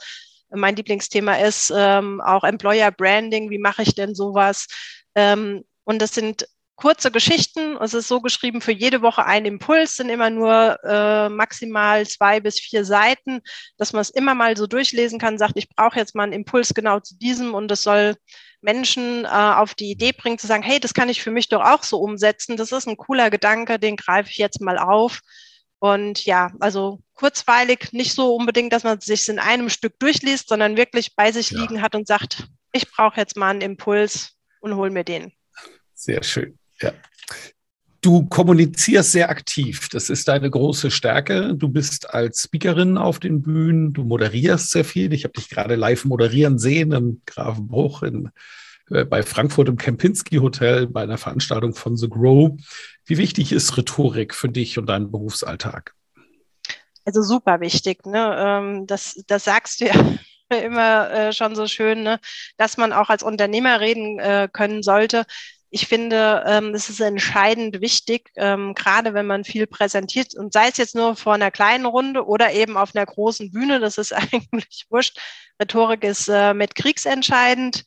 mein 0.52 0.76
Lieblingsthema 0.76 1.34
ist, 1.38 1.74
ähm, 1.76 2.22
auch 2.22 2.44
Employer 2.44 2.92
Branding, 2.92 3.50
wie 3.50 3.58
mache 3.58 3.82
ich 3.82 3.96
denn 3.96 4.14
sowas? 4.14 4.68
Ähm, 5.16 5.64
und 5.84 6.00
das 6.00 6.14
sind 6.14 6.48
kurze 6.76 7.12
Geschichten. 7.12 7.78
Es 7.78 7.94
ist 7.94 8.08
so 8.08 8.22
geschrieben, 8.22 8.62
für 8.62 8.72
jede 8.72 9.02
Woche 9.02 9.26
ein 9.26 9.46
Impuls 9.46 9.96
sind 9.96 10.10
immer 10.10 10.30
nur 10.30 10.80
äh, 10.84 11.30
maximal 11.30 12.06
zwei 12.08 12.40
bis 12.40 12.60
vier 12.60 12.86
Seiten, 12.86 13.42
dass 13.78 13.94
man 13.94 14.02
es 14.02 14.10
immer 14.10 14.36
mal 14.36 14.58
so 14.58 14.68
durchlesen 14.68 15.20
kann, 15.20 15.38
sagt, 15.38 15.54
ich 15.56 15.70
brauche 15.70 15.98
jetzt 15.98 16.16
mal 16.16 16.24
einen 16.24 16.34
Impuls 16.34 16.74
genau 16.74 17.00
zu 17.00 17.18
diesem 17.18 17.54
und 17.54 17.72
es 17.72 17.84
soll 17.84 18.16
Menschen 18.62 19.26
äh, 19.26 19.28
auf 19.28 19.76
die 19.76 19.92
Idee 19.92 20.14
bringen, 20.14 20.40
zu 20.40 20.48
sagen, 20.48 20.64
hey, 20.64 20.80
das 20.80 20.94
kann 20.94 21.10
ich 21.10 21.22
für 21.22 21.32
mich 21.32 21.50
doch 21.50 21.64
auch 21.64 21.84
so 21.84 22.00
umsetzen. 22.00 22.58
Das 22.58 22.72
ist 22.72 22.88
ein 22.88 22.98
cooler 22.98 23.30
Gedanke, 23.30 23.78
den 23.78 23.98
greife 23.98 24.30
ich 24.30 24.38
jetzt 24.38 24.62
mal 24.62 24.78
auf. 24.78 25.20
Und 25.80 26.24
ja, 26.26 26.50
also 26.62 27.02
kurzweilig, 27.14 27.92
nicht 27.92 28.14
so 28.14 28.36
unbedingt, 28.36 28.72
dass 28.72 28.86
man 28.86 29.02
sich 29.02 29.28
in 29.28 29.38
einem 29.38 29.70
Stück 29.70 30.00
durchliest, 30.00 30.48
sondern 30.48 30.78
wirklich 30.78 31.14
bei 31.16 31.34
sich 31.34 31.52
ja. 31.52 31.60
liegen 31.60 31.82
hat 31.82 31.94
und 31.94 32.08
sagt, 32.08 32.48
ich 32.72 32.90
brauche 32.90 33.20
jetzt 33.20 33.36
mal 33.36 33.50
einen 33.50 33.62
Impuls 33.62 34.32
und 34.62 34.76
hol 34.78 34.90
mir 34.90 35.04
den. 35.04 35.34
Sehr 35.94 36.24
schön. 36.24 36.58
Ja. 36.82 36.94
Du 38.04 38.26
kommunizierst 38.26 39.14
sehr 39.14 39.30
aktiv. 39.30 39.88
Das 39.88 40.10
ist 40.10 40.28
deine 40.28 40.50
große 40.50 40.92
Stärke. 40.92 41.56
Du 41.56 41.70
bist 41.70 42.14
als 42.14 42.44
Speakerin 42.44 42.98
auf 42.98 43.20
den 43.20 43.42
Bühnen. 43.42 43.94
Du 43.94 44.04
moderierst 44.04 44.72
sehr 44.72 44.84
viel. 44.84 45.14
Ich 45.14 45.24
habe 45.24 45.32
dich 45.32 45.48
gerade 45.48 45.76
live 45.76 46.04
moderieren 46.04 46.60
sehen 46.60 46.92
im 46.92 47.22
Grafenbruch 47.26 48.04
in, 48.04 48.30
äh, 48.90 49.06
bei 49.06 49.24
Frankfurt 49.24 49.70
im 49.70 49.78
Kempinski 49.78 50.38
Hotel 50.38 50.88
bei 50.88 51.04
einer 51.04 51.18
Veranstaltung 51.18 51.76
von 51.76 51.96
The 51.96 52.10
Grow. 52.10 52.60
Wie 53.06 53.18
wichtig 53.18 53.54
ist 53.54 53.78
Rhetorik 53.78 54.36
für 54.36 54.50
dich 54.50 54.78
und 54.78 54.88
deinen 54.88 55.10
Berufsalltag? 55.10 55.94
Also 57.06 57.22
super 57.22 57.62
wichtig. 57.62 58.06
Ne? 58.06 58.36
Ähm, 58.38 58.86
das, 58.86 59.24
das 59.28 59.46
sagst 59.46 59.80
du 59.80 59.86
ja 59.86 59.94
immer 60.62 61.10
äh, 61.10 61.32
schon 61.32 61.56
so 61.56 61.68
schön, 61.68 62.04
ne? 62.04 62.20
dass 62.58 62.76
man 62.76 62.92
auch 62.92 63.10
als 63.10 63.24
Unternehmer 63.24 63.80
reden 63.80 64.20
äh, 64.20 64.50
können 64.52 64.84
sollte 64.84 65.26
ich 65.76 65.88
finde, 65.88 66.44
ähm, 66.46 66.76
es 66.76 66.88
ist 66.88 67.00
entscheidend 67.00 67.82
wichtig, 67.82 68.30
ähm, 68.36 68.76
gerade 68.76 69.16
wenn 69.16 69.26
man 69.26 69.44
viel 69.44 69.66
präsentiert 69.66 70.36
und 70.36 70.54
sei 70.54 70.68
es 70.68 70.78
jetzt 70.78 70.94
nur 70.94 71.16
vor 71.16 71.34
einer 71.34 71.50
kleinen 71.50 71.88
Runde 71.88 72.28
oder 72.28 72.54
eben 72.54 72.78
auf 72.78 72.96
einer 72.96 73.08
großen 73.08 73.50
Bühne, 73.50 73.80
das 73.80 73.98
ist 73.98 74.14
eigentlich 74.34 74.86
wurscht. 74.92 75.20
Rhetorik 75.60 76.04
ist 76.04 76.28
äh, 76.28 76.54
mit 76.54 76.76
kriegsentscheidend. 76.76 77.86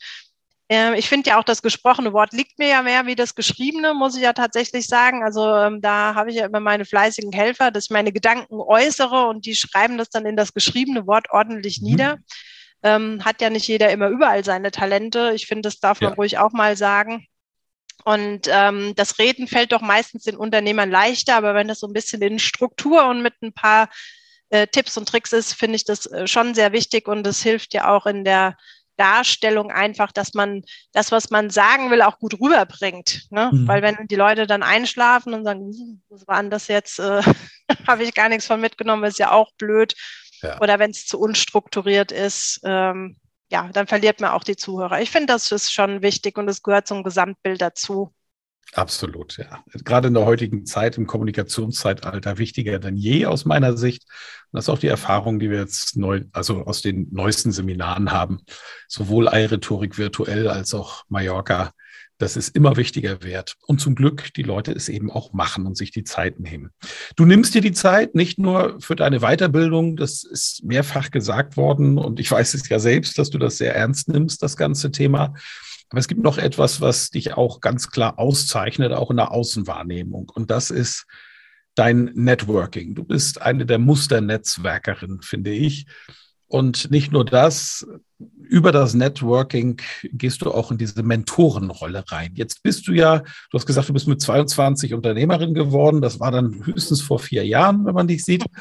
Äh, 0.68 0.98
ich 0.98 1.08
finde 1.08 1.30
ja 1.30 1.38
auch, 1.38 1.44
das 1.44 1.62
gesprochene 1.62 2.12
Wort 2.12 2.32
liegt 2.32 2.58
mir 2.58 2.66
ja 2.66 2.82
mehr 2.82 3.06
wie 3.06 3.14
das 3.14 3.36
geschriebene, 3.36 3.94
muss 3.94 4.16
ich 4.16 4.22
ja 4.22 4.32
tatsächlich 4.32 4.88
sagen. 4.88 5.22
Also 5.22 5.46
ähm, 5.54 5.80
da 5.80 6.16
habe 6.16 6.30
ich 6.30 6.36
ja 6.38 6.46
immer 6.46 6.58
meine 6.58 6.86
fleißigen 6.86 7.30
Helfer, 7.30 7.70
dass 7.70 7.84
ich 7.84 7.90
meine 7.90 8.10
Gedanken 8.10 8.56
äußere 8.60 9.28
und 9.28 9.46
die 9.46 9.54
schreiben 9.54 9.96
das 9.96 10.10
dann 10.10 10.26
in 10.26 10.34
das 10.34 10.52
geschriebene 10.52 11.06
Wort 11.06 11.30
ordentlich 11.30 11.80
mhm. 11.80 11.86
nieder. 11.86 12.18
Ähm, 12.82 13.24
hat 13.24 13.40
ja 13.40 13.48
nicht 13.48 13.68
jeder 13.68 13.92
immer 13.92 14.08
überall 14.08 14.44
seine 14.44 14.72
Talente. 14.72 15.30
Ich 15.36 15.46
finde, 15.46 15.62
das 15.62 15.78
darf 15.78 16.00
man 16.00 16.10
ja. 16.10 16.16
ruhig 16.16 16.38
auch 16.38 16.52
mal 16.52 16.76
sagen. 16.76 17.28
Und 18.06 18.42
ähm, 18.48 18.92
das 18.94 19.18
Reden 19.18 19.48
fällt 19.48 19.72
doch 19.72 19.80
meistens 19.80 20.22
den 20.22 20.36
Unternehmern 20.36 20.92
leichter, 20.92 21.34
aber 21.34 21.56
wenn 21.56 21.66
das 21.66 21.80
so 21.80 21.88
ein 21.88 21.92
bisschen 21.92 22.22
in 22.22 22.38
Struktur 22.38 23.04
und 23.08 23.20
mit 23.20 23.34
ein 23.42 23.52
paar 23.52 23.88
äh, 24.50 24.68
Tipps 24.68 24.96
und 24.96 25.08
Tricks 25.08 25.32
ist, 25.32 25.54
finde 25.54 25.74
ich 25.74 25.84
das 25.84 26.06
äh, 26.06 26.28
schon 26.28 26.54
sehr 26.54 26.70
wichtig 26.70 27.08
und 27.08 27.26
es 27.26 27.42
hilft 27.42 27.74
ja 27.74 27.92
auch 27.92 28.06
in 28.06 28.22
der 28.22 28.56
Darstellung 28.96 29.72
einfach, 29.72 30.12
dass 30.12 30.34
man 30.34 30.62
das, 30.92 31.10
was 31.10 31.30
man 31.30 31.50
sagen 31.50 31.90
will, 31.90 32.00
auch 32.00 32.20
gut 32.20 32.34
rüberbringt. 32.40 33.26
Ne? 33.30 33.50
Mhm. 33.52 33.66
Weil 33.66 33.82
wenn 33.82 34.06
die 34.06 34.14
Leute 34.14 34.46
dann 34.46 34.62
einschlafen 34.62 35.34
und 35.34 35.42
sagen, 35.42 35.72
hm, 35.72 36.02
was 36.08 36.28
war 36.28 36.40
denn 36.40 36.50
das 36.50 36.68
jetzt, 36.68 37.00
äh, 37.00 37.22
habe 37.88 38.04
ich 38.04 38.14
gar 38.14 38.28
nichts 38.28 38.46
von 38.46 38.60
mitgenommen, 38.60 39.02
ist 39.02 39.18
ja 39.18 39.32
auch 39.32 39.50
blöd. 39.58 39.94
Ja. 40.42 40.60
Oder 40.60 40.78
wenn 40.78 40.92
es 40.92 41.06
zu 41.06 41.18
unstrukturiert 41.18 42.12
ist, 42.12 42.60
ähm, 42.62 43.16
ja, 43.50 43.68
dann 43.72 43.86
verliert 43.86 44.20
man 44.20 44.30
auch 44.30 44.44
die 44.44 44.56
Zuhörer. 44.56 45.00
Ich 45.00 45.10
finde, 45.10 45.32
das 45.32 45.52
ist 45.52 45.72
schon 45.72 46.02
wichtig 46.02 46.36
und 46.38 46.48
es 46.48 46.62
gehört 46.62 46.86
zum 46.86 47.02
Gesamtbild 47.02 47.60
dazu. 47.60 48.12
Absolut, 48.72 49.38
ja. 49.38 49.62
Gerade 49.84 50.08
in 50.08 50.14
der 50.14 50.26
heutigen 50.26 50.66
Zeit, 50.66 50.98
im 50.98 51.06
Kommunikationszeitalter, 51.06 52.38
wichtiger 52.38 52.78
denn 52.80 52.96
je 52.96 53.26
aus 53.26 53.44
meiner 53.44 53.76
Sicht. 53.76 54.04
Und 54.50 54.58
das 54.58 54.64
ist 54.64 54.68
auch 54.68 54.78
die 54.78 54.88
Erfahrung, 54.88 55.38
die 55.38 55.50
wir 55.50 55.60
jetzt 55.60 55.96
neu, 55.96 56.24
also 56.32 56.64
aus 56.64 56.82
den 56.82 57.08
neuesten 57.12 57.52
Seminaren 57.52 58.10
haben. 58.10 58.40
Sowohl 58.88 59.28
Eirhetorik 59.28 59.98
virtuell 59.98 60.48
als 60.48 60.74
auch 60.74 61.04
Mallorca. 61.08 61.72
Das 62.18 62.36
ist 62.36 62.56
immer 62.56 62.76
wichtiger 62.76 63.22
wert. 63.22 63.56
Und 63.66 63.80
zum 63.80 63.94
Glück, 63.94 64.32
die 64.34 64.42
Leute 64.42 64.72
es 64.72 64.88
eben 64.88 65.10
auch 65.10 65.32
machen 65.32 65.66
und 65.66 65.76
sich 65.76 65.90
die 65.90 66.04
Zeit 66.04 66.40
nehmen. 66.40 66.70
Du 67.16 67.26
nimmst 67.26 67.54
dir 67.54 67.60
die 67.60 67.72
Zeit 67.72 68.14
nicht 68.14 68.38
nur 68.38 68.80
für 68.80 68.96
deine 68.96 69.20
Weiterbildung, 69.20 69.96
das 69.96 70.24
ist 70.24 70.64
mehrfach 70.64 71.10
gesagt 71.10 71.56
worden 71.56 71.98
und 71.98 72.18
ich 72.18 72.30
weiß 72.30 72.54
es 72.54 72.68
ja 72.68 72.78
selbst, 72.78 73.18
dass 73.18 73.30
du 73.30 73.38
das 73.38 73.58
sehr 73.58 73.74
ernst 73.74 74.08
nimmst, 74.08 74.42
das 74.42 74.56
ganze 74.56 74.90
Thema, 74.90 75.34
aber 75.88 76.00
es 76.00 76.08
gibt 76.08 76.22
noch 76.22 76.38
etwas, 76.38 76.80
was 76.80 77.10
dich 77.10 77.34
auch 77.34 77.60
ganz 77.60 77.90
klar 77.90 78.18
auszeichnet, 78.18 78.92
auch 78.92 79.10
in 79.10 79.18
der 79.18 79.30
Außenwahrnehmung. 79.30 80.30
Und 80.34 80.50
das 80.50 80.70
ist 80.70 81.06
dein 81.74 82.10
Networking. 82.14 82.94
Du 82.94 83.04
bist 83.04 83.40
eine 83.40 83.66
der 83.66 83.78
Musternetzwerkerinnen, 83.78 85.22
finde 85.22 85.52
ich. 85.52 85.86
Und 86.48 86.90
nicht 86.90 87.12
nur 87.12 87.24
das, 87.24 87.86
über 88.38 88.70
das 88.70 88.94
Networking 88.94 89.80
gehst 90.04 90.42
du 90.42 90.52
auch 90.52 90.70
in 90.70 90.78
diese 90.78 91.02
Mentorenrolle 91.02 92.04
rein. 92.08 92.32
Jetzt 92.34 92.62
bist 92.62 92.86
du 92.86 92.92
ja, 92.92 93.18
du 93.18 93.54
hast 93.54 93.66
gesagt, 93.66 93.88
du 93.88 93.92
bist 93.92 94.06
mit 94.06 94.20
22 94.20 94.94
Unternehmerin 94.94 95.54
geworden. 95.54 96.00
Das 96.00 96.20
war 96.20 96.30
dann 96.30 96.64
höchstens 96.64 97.00
vor 97.00 97.18
vier 97.18 97.44
Jahren, 97.44 97.84
wenn 97.84 97.94
man 97.94 98.08
dich 98.08 98.24
sieht. 98.24 98.44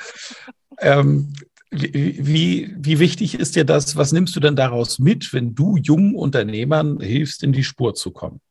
Ähm, 0.82 1.32
wie, 1.72 2.76
wie 2.78 3.00
wichtig 3.00 3.36
ist 3.40 3.56
dir 3.56 3.64
das? 3.64 3.96
Was 3.96 4.12
nimmst 4.12 4.36
du 4.36 4.42
denn 4.42 4.58
daraus 4.58 5.00
mit, 5.00 5.32
wenn 5.32 5.56
du 5.56 5.78
jungen 5.78 6.16
Unternehmern 6.16 7.00
hilfst, 7.00 7.44
in 7.44 7.54
die 7.54 7.64
Spur 7.64 7.94
zu 7.96 8.12
kommen? 8.12 8.42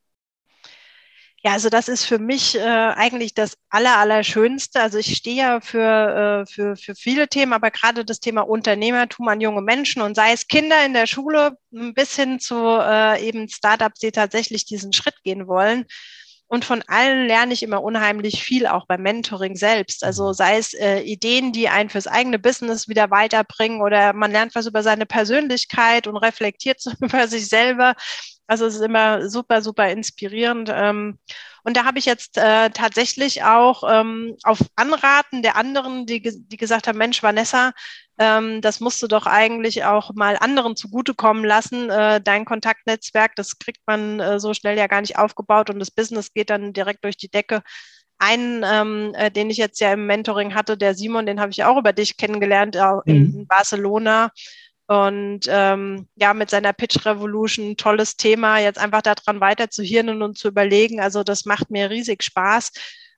Ja, 1.45 1.51
also 1.51 1.69
das 1.69 1.89
ist 1.89 2.05
für 2.05 2.17
mich 2.17 2.55
äh, 2.55 2.61
eigentlich 2.61 3.35
das 3.35 3.55
Aller, 3.69 3.97
Allerschönste. 3.97 4.81
Also 4.81 4.97
ich 4.97 5.15
stehe 5.15 5.35
ja 5.35 5.61
für, 5.61 6.43
äh, 6.43 6.51
für, 6.51 6.75
für 6.75 6.95
viele 6.95 7.27
Themen, 7.27 7.53
aber 7.53 7.69
gerade 7.69 8.03
das 8.03 8.19
Thema 8.19 8.41
Unternehmertum 8.41 9.27
an 9.27 9.41
junge 9.41 9.61
Menschen 9.61 10.01
und 10.01 10.15
sei 10.15 10.33
es 10.33 10.47
Kinder 10.47 10.83
in 10.83 10.93
der 10.93 11.05
Schule 11.05 11.55
bis 11.69 12.15
hin 12.15 12.39
zu 12.39 12.55
äh, 12.55 13.23
eben 13.23 13.47
Startups, 13.47 13.99
die 13.99 14.11
tatsächlich 14.11 14.65
diesen 14.65 14.91
Schritt 14.91 15.21
gehen 15.23 15.47
wollen. 15.47 15.85
Und 16.47 16.65
von 16.65 16.83
allen 16.87 17.27
lerne 17.27 17.53
ich 17.53 17.61
immer 17.61 17.83
unheimlich 17.83 18.43
viel, 18.43 18.65
auch 18.65 18.87
beim 18.87 19.03
Mentoring 19.03 19.55
selbst. 19.55 20.03
Also 20.03 20.29
mhm. 20.29 20.33
sei 20.33 20.57
es 20.57 20.73
äh, 20.73 21.01
Ideen, 21.01 21.51
die 21.51 21.69
einen 21.69 21.89
fürs 21.89 22.07
eigene 22.07 22.39
Business 22.39 22.87
wieder 22.87 23.11
weiterbringen 23.11 23.81
oder 23.81 24.13
man 24.13 24.31
lernt 24.31 24.55
was 24.55 24.65
über 24.65 24.81
seine 24.81 25.05
Persönlichkeit 25.05 26.07
und 26.07 26.17
reflektiert 26.17 26.81
so 26.81 26.91
über 27.01 27.27
sich 27.27 27.47
selber. 27.49 27.93
Also 28.47 28.65
es 28.65 28.75
ist 28.75 28.81
immer 28.81 29.27
super, 29.29 29.61
super 29.61 29.89
inspirierend. 29.89 30.69
Ähm, 30.71 31.17
und 31.63 31.77
da 31.77 31.85
habe 31.85 31.97
ich 31.97 32.05
jetzt 32.05 32.37
äh, 32.37 32.69
tatsächlich 32.69 33.43
auch 33.43 33.83
ähm, 33.89 34.35
auf 34.43 34.59
Anraten 34.75 35.41
der 35.41 35.55
anderen, 35.55 36.05
die, 36.05 36.21
die 36.21 36.57
gesagt 36.57 36.87
haben, 36.87 36.97
Mensch, 36.97 37.23
Vanessa, 37.23 37.71
ähm, 38.19 38.61
das 38.61 38.79
musst 38.79 39.01
du 39.01 39.07
doch 39.07 39.25
eigentlich 39.25 39.83
auch 39.83 40.13
mal 40.13 40.37
anderen 40.39 40.75
zugutekommen 40.75 41.43
lassen. 41.43 41.89
Äh, 41.89 42.21
dein 42.21 42.45
Kontaktnetzwerk, 42.45 43.35
das 43.35 43.57
kriegt 43.57 43.81
man 43.87 44.19
äh, 44.19 44.39
so 44.39 44.53
schnell 44.53 44.77
ja 44.77 44.87
gar 44.87 45.01
nicht 45.01 45.17
aufgebaut 45.17 45.69
und 45.69 45.79
das 45.79 45.91
Business 45.91 46.31
geht 46.33 46.51
dann 46.51 46.71
direkt 46.71 47.03
durch 47.03 47.17
die 47.17 47.29
Decke. 47.29 47.63
Einen, 48.17 48.63
ähm, 48.63 49.13
äh, 49.15 49.29
den 49.29 49.49
ich 49.49 49.57
jetzt 49.57 49.79
ja 49.81 49.91
im 49.91 50.05
Mentoring 50.05 50.55
hatte, 50.55 50.77
der 50.77 50.95
Simon, 50.95 51.25
den 51.25 51.41
habe 51.41 51.51
ich 51.51 51.63
auch 51.65 51.77
über 51.77 51.91
dich 51.91 52.15
kennengelernt 52.15 52.77
in, 53.05 53.39
mhm. 53.39 53.47
Barcelona. 53.47 54.31
Und 54.87 55.41
ähm, 55.47 56.07
ja, 56.15 56.33
mit 56.33 56.49
seiner 56.49 56.73
Pitch 56.73 57.05
Revolution, 57.05 57.75
tolles 57.75 58.17
Thema, 58.17 58.59
jetzt 58.59 58.77
einfach 58.77 59.01
daran 59.01 59.39
weiterzuhirnen 59.39 60.21
und 60.21 60.37
zu 60.37 60.49
überlegen. 60.49 60.99
Also 60.99 61.23
das 61.23 61.45
macht 61.45 61.71
mir 61.71 61.89
riesig 61.89 62.23
Spaß. 62.23 62.71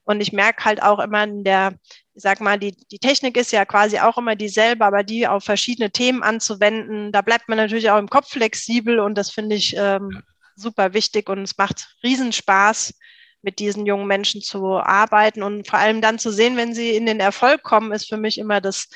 Und 0.03 0.21
ich 0.21 0.31
merke 0.31 0.63
halt 0.63 0.81
auch 0.81 0.99
immer 0.99 1.25
in 1.25 1.43
der, 1.43 1.73
ich 2.13 2.23
sag 2.23 2.39
mal, 2.39 2.57
die, 2.57 2.71
die 2.89 2.99
Technik 2.99 3.35
ist 3.35 3.51
ja 3.51 3.65
quasi 3.65 3.99
auch 3.99 4.17
immer 4.17 4.37
dieselbe, 4.37 4.85
aber 4.85 5.03
die 5.03 5.27
auf 5.27 5.43
verschiedene 5.43 5.91
Themen 5.91 6.23
anzuwenden, 6.23 7.11
da 7.11 7.21
bleibt 7.21 7.49
man 7.49 7.57
natürlich 7.57 7.91
auch 7.91 7.99
im 7.99 8.07
Kopf 8.07 8.29
flexibel 8.29 8.99
und 8.99 9.17
das 9.17 9.31
finde 9.31 9.57
ich 9.57 9.75
ähm, 9.77 10.23
super 10.55 10.93
wichtig 10.93 11.29
und 11.29 11.43
es 11.43 11.57
macht 11.57 11.93
Riesenspaß, 12.03 12.93
mit 13.41 13.59
diesen 13.59 13.85
jungen 13.85 14.07
Menschen 14.07 14.41
zu 14.41 14.77
arbeiten 14.77 15.43
und 15.43 15.67
vor 15.67 15.79
allem 15.79 16.01
dann 16.01 16.19
zu 16.19 16.31
sehen, 16.31 16.57
wenn 16.57 16.73
sie 16.73 16.95
in 16.95 17.05
den 17.05 17.19
Erfolg 17.19 17.63
kommen, 17.63 17.91
ist 17.91 18.09
für 18.09 18.17
mich 18.17 18.37
immer 18.37 18.61
das 18.61 18.89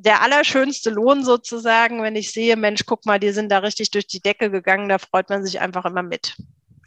der 0.00 0.22
allerschönste 0.22 0.90
Lohn 0.90 1.24
sozusagen, 1.24 2.02
wenn 2.02 2.16
ich 2.16 2.32
sehe, 2.32 2.56
Mensch, 2.56 2.86
guck 2.86 3.06
mal, 3.06 3.20
die 3.20 3.32
sind 3.32 3.50
da 3.50 3.58
richtig 3.58 3.90
durch 3.90 4.06
die 4.06 4.20
Decke 4.20 4.50
gegangen, 4.50 4.88
da 4.88 4.98
freut 4.98 5.28
man 5.28 5.44
sich 5.44 5.60
einfach 5.60 5.84
immer 5.84 6.02
mit. 6.02 6.36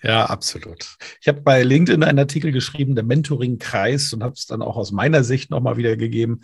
Ja, 0.01 0.25
absolut. 0.25 0.97
Ich 1.21 1.27
habe 1.27 1.41
bei 1.41 1.63
LinkedIn 1.63 2.03
einen 2.03 2.19
Artikel 2.19 2.51
geschrieben, 2.51 2.95
der 2.95 3.05
Mentoring-Kreis, 3.05 4.11
und 4.13 4.23
habe 4.23 4.33
es 4.33 4.45
dann 4.47 4.61
auch 4.61 4.75
aus 4.75 4.91
meiner 4.91 5.23
Sicht 5.23 5.49
nochmal 5.49 5.77
wiedergegeben. 5.77 6.43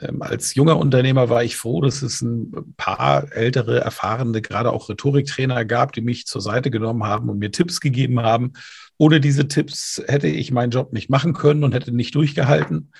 Ähm, 0.00 0.22
als 0.22 0.54
junger 0.54 0.78
Unternehmer 0.78 1.28
war 1.28 1.44
ich 1.44 1.56
froh, 1.56 1.80
dass 1.82 2.02
es 2.02 2.20
ein 2.22 2.74
paar 2.76 3.32
ältere, 3.32 3.80
erfahrene, 3.80 4.40
gerade 4.42 4.72
auch 4.72 4.88
Rhetoriktrainer 4.88 5.64
gab, 5.64 5.92
die 5.92 6.00
mich 6.00 6.26
zur 6.26 6.40
Seite 6.40 6.70
genommen 6.70 7.04
haben 7.04 7.28
und 7.28 7.38
mir 7.38 7.52
Tipps 7.52 7.80
gegeben 7.80 8.20
haben. 8.20 8.54
Ohne 8.98 9.20
diese 9.20 9.48
Tipps 9.48 10.02
hätte 10.06 10.28
ich 10.28 10.50
meinen 10.50 10.70
Job 10.70 10.92
nicht 10.92 11.10
machen 11.10 11.32
können 11.32 11.64
und 11.64 11.74
hätte 11.74 11.92
nicht 11.92 12.14
durchgehalten. 12.14 12.90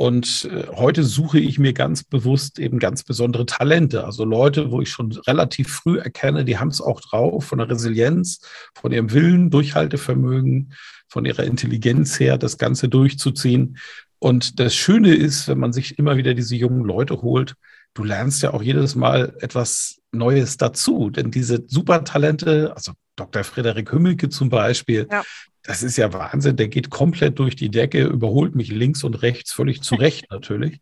Und 0.00 0.48
äh, 0.50 0.66
heute 0.74 1.04
suche 1.04 1.38
ich 1.38 1.58
mir 1.58 1.74
ganz 1.74 2.04
bewusst 2.04 2.58
eben 2.58 2.78
ganz 2.78 3.02
besondere 3.02 3.44
Talente. 3.44 4.04
Also 4.04 4.24
Leute, 4.24 4.70
wo 4.70 4.80
ich 4.80 4.88
schon 4.88 5.12
relativ 5.12 5.68
früh 5.68 5.98
erkenne, 5.98 6.46
die 6.46 6.56
haben 6.56 6.68
es 6.68 6.80
auch 6.80 7.02
drauf, 7.02 7.44
von 7.44 7.58
der 7.58 7.68
Resilienz, 7.68 8.40
von 8.74 8.92
ihrem 8.92 9.12
Willen, 9.12 9.50
Durchhaltevermögen, 9.50 10.72
von 11.06 11.26
ihrer 11.26 11.44
Intelligenz 11.44 12.18
her, 12.18 12.38
das 12.38 12.56
Ganze 12.56 12.88
durchzuziehen. 12.88 13.76
Und 14.18 14.58
das 14.58 14.74
Schöne 14.74 15.14
ist, 15.14 15.48
wenn 15.48 15.58
man 15.58 15.74
sich 15.74 15.98
immer 15.98 16.16
wieder 16.16 16.32
diese 16.32 16.56
jungen 16.56 16.86
Leute 16.86 17.20
holt, 17.20 17.52
du 17.92 18.02
lernst 18.02 18.42
ja 18.42 18.54
auch 18.54 18.62
jedes 18.62 18.94
Mal 18.94 19.36
etwas 19.40 20.00
Neues 20.12 20.56
dazu. 20.56 21.10
Denn 21.10 21.30
diese 21.30 21.62
Supertalente, 21.66 22.72
also 22.74 22.92
Dr. 23.16 23.44
Frederik 23.44 23.92
Hümmelke 23.92 24.30
zum 24.30 24.48
Beispiel, 24.48 25.08
ja 25.12 25.22
das 25.62 25.82
ist 25.82 25.96
ja 25.96 26.12
Wahnsinn. 26.12 26.56
Der 26.56 26.68
geht 26.68 26.90
komplett 26.90 27.38
durch 27.38 27.56
die 27.56 27.70
Decke, 27.70 28.04
überholt 28.04 28.54
mich 28.54 28.70
links 28.70 29.04
und 29.04 29.22
rechts, 29.22 29.52
völlig 29.52 29.82
zu 29.82 29.94
Recht 29.96 30.30
natürlich. 30.30 30.80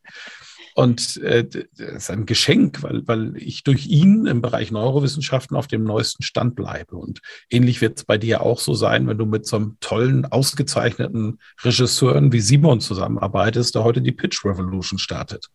Und 0.75 1.17
äh, 1.23 1.45
das 1.45 1.71
ist 1.77 2.11
ein 2.11 2.25
Geschenk, 2.25 2.85
weil, 2.85 3.03
weil 3.09 3.37
ich 3.37 3.65
durch 3.65 3.87
ihn 3.87 4.27
im 4.27 4.41
Bereich 4.41 4.71
Neurowissenschaften 4.71 5.57
auf 5.57 5.67
dem 5.67 5.83
neuesten 5.83 6.23
Stand 6.23 6.55
bleibe. 6.55 6.95
Und 6.95 7.21
ähnlich 7.51 7.81
wird 7.81 7.99
es 7.99 8.05
bei 8.05 8.17
dir 8.17 8.43
auch 8.43 8.61
so 8.61 8.75
sein, 8.75 9.09
wenn 9.09 9.19
du 9.19 9.27
mit 9.27 9.45
so 9.45 9.57
einem 9.57 9.77
tollen, 9.81 10.25
ausgezeichneten 10.25 11.41
Regisseuren 11.65 12.33
wie 12.33 12.41
Simon 12.41 12.81
zusammenarbeitest, 12.81 13.75
der 13.75 13.83
heute 13.83 14.01
die 14.01 14.13
Pitch 14.13 14.45
Revolution 14.45 15.01
startet. 15.01 15.49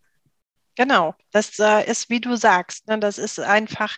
Genau, 0.75 1.15
das 1.31 1.57
äh, 1.57 1.89
ist, 1.89 2.09
wie 2.09 2.19
du 2.19 2.35
sagst, 2.35 2.87
ne, 2.89 2.99
das 2.99 3.17
ist 3.17 3.39
einfach 3.39 3.95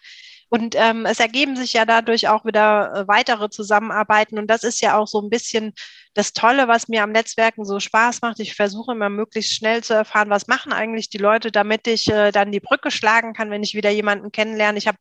und 0.56 0.74
ähm, 0.78 1.06
es 1.06 1.20
ergeben 1.20 1.58
sich 1.58 1.74
ja 1.74 1.86
dadurch 1.86 2.30
auch 2.30 2.46
wieder 2.46 2.94
äh, 2.96 3.08
weitere 3.10 3.50
Zusammenarbeiten. 3.50 4.40
Und 4.40 4.48
das 4.48 4.64
ist 4.64 4.80
ja 4.80 4.98
auch 4.98 5.06
so 5.06 5.22
ein 5.22 5.30
bisschen 5.30 5.74
das 6.14 6.32
Tolle, 6.32 6.70
was 6.70 6.88
mir 6.88 7.04
am 7.04 7.12
Netzwerken 7.12 7.66
so 7.66 7.82
Spaß 7.82 8.22
macht. 8.22 8.40
Ich 8.40 8.56
versuche 8.56 8.94
immer 8.94 9.10
möglichst 9.10 9.54
schnell 9.54 9.84
zu 9.84 9.94
erfahren, 9.94 10.30
was 10.30 10.48
machen 10.48 10.72
eigentlich 10.72 11.10
die 11.10 11.18
Leute, 11.18 11.52
damit 11.52 11.88
ich 11.88 12.08
äh, 12.08 12.32
dann 12.32 12.54
die 12.54 12.62
Brücke 12.62 12.90
schlagen 12.90 13.34
kann, 13.34 13.52
wenn 13.52 13.64
ich 13.64 13.76
wieder 13.76 13.90
jemanden 13.90 14.32
kennenlerne. 14.32 14.78
Ich 14.78 14.88
habe 14.88 14.98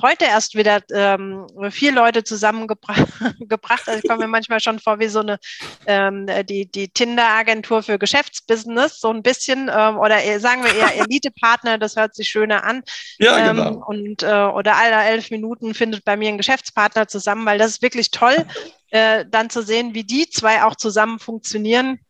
heute 0.00 0.24
erst 0.24 0.54
wieder 0.54 0.82
ähm, 0.92 1.46
vier 1.70 1.92
Leute 1.92 2.24
zusammengebracht. 2.24 3.06
also 3.86 4.00
ich 4.02 4.08
komme 4.08 4.24
mir 4.24 4.28
manchmal 4.28 4.60
schon 4.60 4.78
vor 4.78 4.98
wie 4.98 5.08
so 5.08 5.20
eine 5.20 5.38
ähm, 5.86 6.26
die, 6.44 6.70
die 6.70 6.88
Tinder-Agentur 6.88 7.82
für 7.82 7.98
Geschäftsbusiness, 7.98 9.00
so 9.00 9.10
ein 9.10 9.22
bisschen, 9.22 9.70
ähm, 9.74 9.98
oder 9.98 10.18
sagen 10.38 10.64
wir 10.64 10.74
eher 10.74 10.96
Elite-Partner, 10.96 11.78
das 11.78 11.96
hört 11.96 12.14
sich 12.14 12.28
schöner 12.28 12.64
an. 12.64 12.82
Ja, 13.18 13.38
ähm, 13.38 13.56
genau. 13.56 13.86
Und 13.86 14.22
äh, 14.22 14.26
oder 14.26 14.76
alle 14.76 15.04
elf 15.04 15.30
Minuten 15.30 15.74
findet 15.74 16.04
bei 16.04 16.16
mir 16.16 16.28
ein 16.28 16.38
Geschäftspartner 16.38 17.08
zusammen, 17.08 17.46
weil 17.46 17.58
das 17.58 17.72
ist 17.72 17.82
wirklich 17.82 18.10
toll, 18.10 18.46
äh, 18.90 19.24
dann 19.28 19.50
zu 19.50 19.62
sehen, 19.62 19.94
wie 19.94 20.04
die 20.04 20.28
zwei 20.28 20.64
auch 20.64 20.76
zusammen 20.76 21.18
funktionieren 21.18 22.00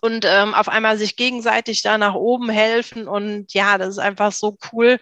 und 0.00 0.24
ähm, 0.26 0.54
auf 0.54 0.68
einmal 0.68 0.96
sich 0.96 1.16
gegenseitig 1.16 1.82
da 1.82 1.98
nach 1.98 2.14
oben 2.14 2.48
helfen. 2.48 3.06
Und 3.06 3.52
ja, 3.52 3.78
das 3.78 3.90
ist 3.90 3.98
einfach 3.98 4.32
so 4.32 4.56
cool. 4.72 4.98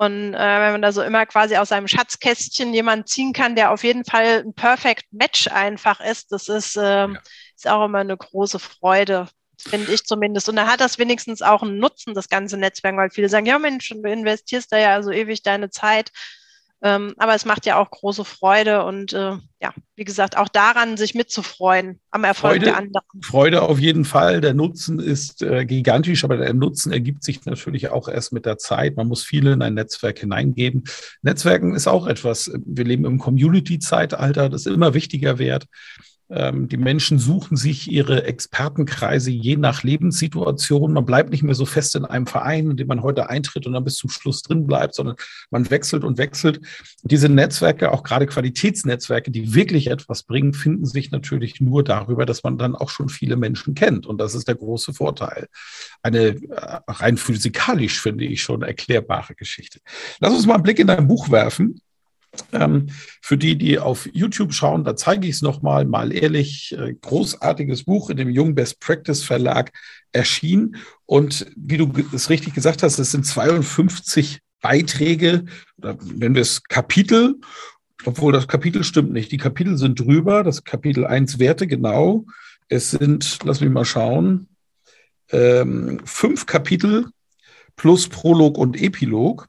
Und 0.00 0.32
äh, 0.32 0.38
wenn 0.38 0.72
man 0.72 0.80
da 0.80 0.92
so 0.92 1.02
immer 1.02 1.26
quasi 1.26 1.58
aus 1.58 1.68
seinem 1.68 1.86
Schatzkästchen 1.86 2.72
jemanden 2.72 3.06
ziehen 3.06 3.34
kann, 3.34 3.54
der 3.54 3.70
auf 3.70 3.84
jeden 3.84 4.06
Fall 4.06 4.44
ein 4.46 4.54
Perfect 4.54 5.04
Match 5.12 5.46
einfach 5.48 6.00
ist, 6.00 6.32
das 6.32 6.48
ist, 6.48 6.78
äh, 6.78 6.80
ja. 6.80 7.12
ist 7.54 7.68
auch 7.68 7.84
immer 7.84 7.98
eine 7.98 8.16
große 8.16 8.58
Freude, 8.58 9.28
finde 9.58 9.92
ich 9.92 10.04
zumindest. 10.04 10.48
Und 10.48 10.56
da 10.56 10.66
hat 10.66 10.80
das 10.80 10.98
wenigstens 10.98 11.42
auch 11.42 11.62
einen 11.62 11.76
Nutzen, 11.76 12.14
das 12.14 12.30
ganze 12.30 12.56
Netzwerk, 12.56 12.96
weil 12.96 13.10
viele 13.10 13.28
sagen, 13.28 13.44
ja 13.44 13.58
Mensch, 13.58 13.90
du 13.90 14.08
investierst 14.08 14.72
da 14.72 14.78
ja 14.78 15.02
so 15.02 15.10
ewig 15.10 15.42
deine 15.42 15.68
Zeit. 15.68 16.12
Ähm, 16.82 17.14
aber 17.18 17.34
es 17.34 17.44
macht 17.44 17.66
ja 17.66 17.78
auch 17.78 17.90
große 17.90 18.24
Freude 18.24 18.84
und 18.84 19.12
äh, 19.12 19.36
ja, 19.60 19.74
wie 19.96 20.04
gesagt, 20.04 20.38
auch 20.38 20.48
daran, 20.48 20.96
sich 20.96 21.14
mitzufreuen 21.14 22.00
am 22.10 22.24
Erfolg 22.24 22.54
Freude, 22.54 22.64
der 22.64 22.76
anderen. 22.78 23.04
Freude 23.22 23.62
auf 23.62 23.78
jeden 23.78 24.06
Fall. 24.06 24.40
Der 24.40 24.54
Nutzen 24.54 24.98
ist 24.98 25.42
äh, 25.42 25.66
gigantisch, 25.66 26.24
aber 26.24 26.38
der 26.38 26.54
Nutzen 26.54 26.90
ergibt 26.90 27.22
sich 27.22 27.44
natürlich 27.44 27.90
auch 27.90 28.08
erst 28.08 28.32
mit 28.32 28.46
der 28.46 28.56
Zeit. 28.56 28.96
Man 28.96 29.08
muss 29.08 29.22
viele 29.22 29.52
in 29.52 29.60
ein 29.60 29.74
Netzwerk 29.74 30.20
hineingeben. 30.20 30.84
Netzwerken 31.20 31.74
ist 31.74 31.86
auch 31.86 32.06
etwas, 32.06 32.50
wir 32.64 32.84
leben 32.84 33.04
im 33.04 33.18
Community-Zeitalter, 33.18 34.48
das 34.48 34.64
immer 34.64 34.94
wichtiger 34.94 35.38
wird. 35.38 35.66
Ähm, 36.30 36.68
die 36.68 36.76
Menschen 36.76 37.18
suchen 37.18 37.56
sich 37.56 37.90
ihre 37.90 38.24
Expertenkreise 38.24 39.30
je 39.30 39.56
nach 39.56 39.82
Lebenssituation. 39.82 40.92
Man 40.92 41.04
bleibt 41.04 41.30
nicht 41.30 41.42
mehr 41.42 41.54
so 41.56 41.66
fest 41.66 41.96
in 41.96 42.04
einem 42.04 42.26
Verein, 42.26 42.70
in 42.70 42.76
dem 42.76 42.86
man 42.86 43.02
heute 43.02 43.28
eintritt 43.28 43.66
und 43.66 43.72
dann 43.72 43.84
bis 43.84 43.96
zum 43.96 44.10
Schluss 44.10 44.42
drin 44.42 44.66
bleibt, 44.66 44.94
sondern 44.94 45.16
man 45.50 45.70
wechselt 45.70 46.04
und 46.04 46.18
wechselt. 46.18 46.60
Diese 47.02 47.28
Netzwerke, 47.28 47.90
auch 47.90 48.04
gerade 48.04 48.26
Qualitätsnetzwerke, 48.26 49.30
die 49.30 49.54
wirklich 49.54 49.88
etwas 49.88 50.22
bringen, 50.22 50.54
finden 50.54 50.86
sich 50.86 51.10
natürlich 51.10 51.60
nur 51.60 51.82
darüber, 51.82 52.26
dass 52.26 52.44
man 52.44 52.58
dann 52.58 52.76
auch 52.76 52.90
schon 52.90 53.08
viele 53.08 53.36
Menschen 53.36 53.74
kennt. 53.74 54.06
Und 54.06 54.18
das 54.18 54.34
ist 54.36 54.46
der 54.46 54.54
große 54.54 54.94
Vorteil. 54.94 55.48
Eine 56.02 56.20
äh, 56.20 56.80
rein 56.86 57.16
physikalisch, 57.16 58.00
finde 58.00 58.24
ich, 58.24 58.42
schon 58.42 58.62
erklärbare 58.62 59.34
Geschichte. 59.34 59.80
Lass 60.20 60.32
uns 60.32 60.46
mal 60.46 60.54
einen 60.54 60.62
Blick 60.62 60.78
in 60.78 60.86
dein 60.86 61.08
Buch 61.08 61.30
werfen. 61.30 61.80
Ähm, 62.52 62.88
für 63.20 63.36
die, 63.36 63.56
die 63.56 63.78
auf 63.78 64.08
YouTube 64.12 64.52
schauen, 64.52 64.84
da 64.84 64.94
zeige 64.94 65.26
ich 65.26 65.36
es 65.36 65.42
nochmal, 65.42 65.84
mal 65.84 66.12
ehrlich, 66.12 66.74
äh, 66.78 66.94
großartiges 67.00 67.84
Buch 67.84 68.10
in 68.10 68.16
dem 68.16 68.30
Jung 68.30 68.54
Best 68.54 68.80
Practice 68.80 69.24
Verlag 69.24 69.72
erschienen. 70.12 70.76
Und 71.06 71.46
wie 71.56 71.76
du 71.76 71.92
es 72.12 72.30
richtig 72.30 72.54
gesagt 72.54 72.82
hast, 72.82 72.98
es 72.98 73.10
sind 73.10 73.26
52 73.26 74.40
Beiträge, 74.60 75.44
oder 75.78 75.96
nennen 76.04 76.34
wir 76.34 76.42
es 76.42 76.62
Kapitel, 76.62 77.36
obwohl 78.04 78.32
das 78.32 78.48
Kapitel 78.48 78.84
stimmt 78.84 79.12
nicht. 79.12 79.32
Die 79.32 79.38
Kapitel 79.38 79.76
sind 79.76 79.98
drüber, 79.98 80.42
das 80.44 80.64
Kapitel 80.64 81.06
1 81.06 81.38
Werte 81.38 81.66
genau. 81.66 82.26
Es 82.68 82.92
sind, 82.92 83.40
lass 83.44 83.60
mich 83.60 83.70
mal 83.70 83.84
schauen, 83.84 84.48
ähm, 85.32 86.00
fünf 86.04 86.46
Kapitel 86.46 87.06
plus 87.76 88.08
Prolog 88.08 88.58
und 88.58 88.80
Epilog. 88.80 89.48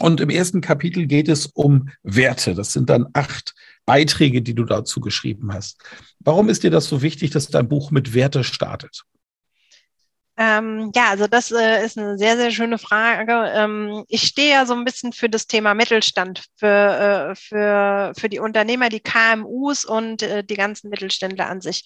Und 0.00 0.20
im 0.20 0.30
ersten 0.30 0.60
Kapitel 0.60 1.06
geht 1.06 1.28
es 1.28 1.46
um 1.46 1.90
Werte. 2.02 2.54
Das 2.54 2.72
sind 2.72 2.88
dann 2.88 3.06
acht 3.12 3.54
Beiträge, 3.84 4.40
die 4.40 4.54
du 4.54 4.64
dazu 4.64 5.00
geschrieben 5.00 5.52
hast. 5.52 5.78
Warum 6.20 6.48
ist 6.48 6.62
dir 6.62 6.70
das 6.70 6.86
so 6.86 7.02
wichtig, 7.02 7.30
dass 7.30 7.48
dein 7.48 7.68
Buch 7.68 7.90
mit 7.90 8.14
Werte 8.14 8.42
startet? 8.42 9.04
Ähm, 10.38 10.90
ja, 10.94 11.10
also 11.10 11.26
das 11.26 11.50
äh, 11.50 11.84
ist 11.84 11.98
eine 11.98 12.16
sehr, 12.16 12.38
sehr 12.38 12.50
schöne 12.50 12.78
Frage. 12.78 13.52
Ähm, 13.54 14.04
ich 14.08 14.22
stehe 14.22 14.52
ja 14.52 14.64
so 14.64 14.72
ein 14.72 14.86
bisschen 14.86 15.12
für 15.12 15.28
das 15.28 15.46
Thema 15.46 15.74
Mittelstand, 15.74 16.46
für, 16.56 17.32
äh, 17.32 17.34
für, 17.34 18.12
für 18.18 18.28
die 18.30 18.38
Unternehmer, 18.38 18.88
die 18.88 19.00
KMUs 19.00 19.84
und 19.84 20.22
äh, 20.22 20.42
die 20.42 20.54
ganzen 20.54 20.88
Mittelständler 20.88 21.46
an 21.46 21.60
sich 21.60 21.84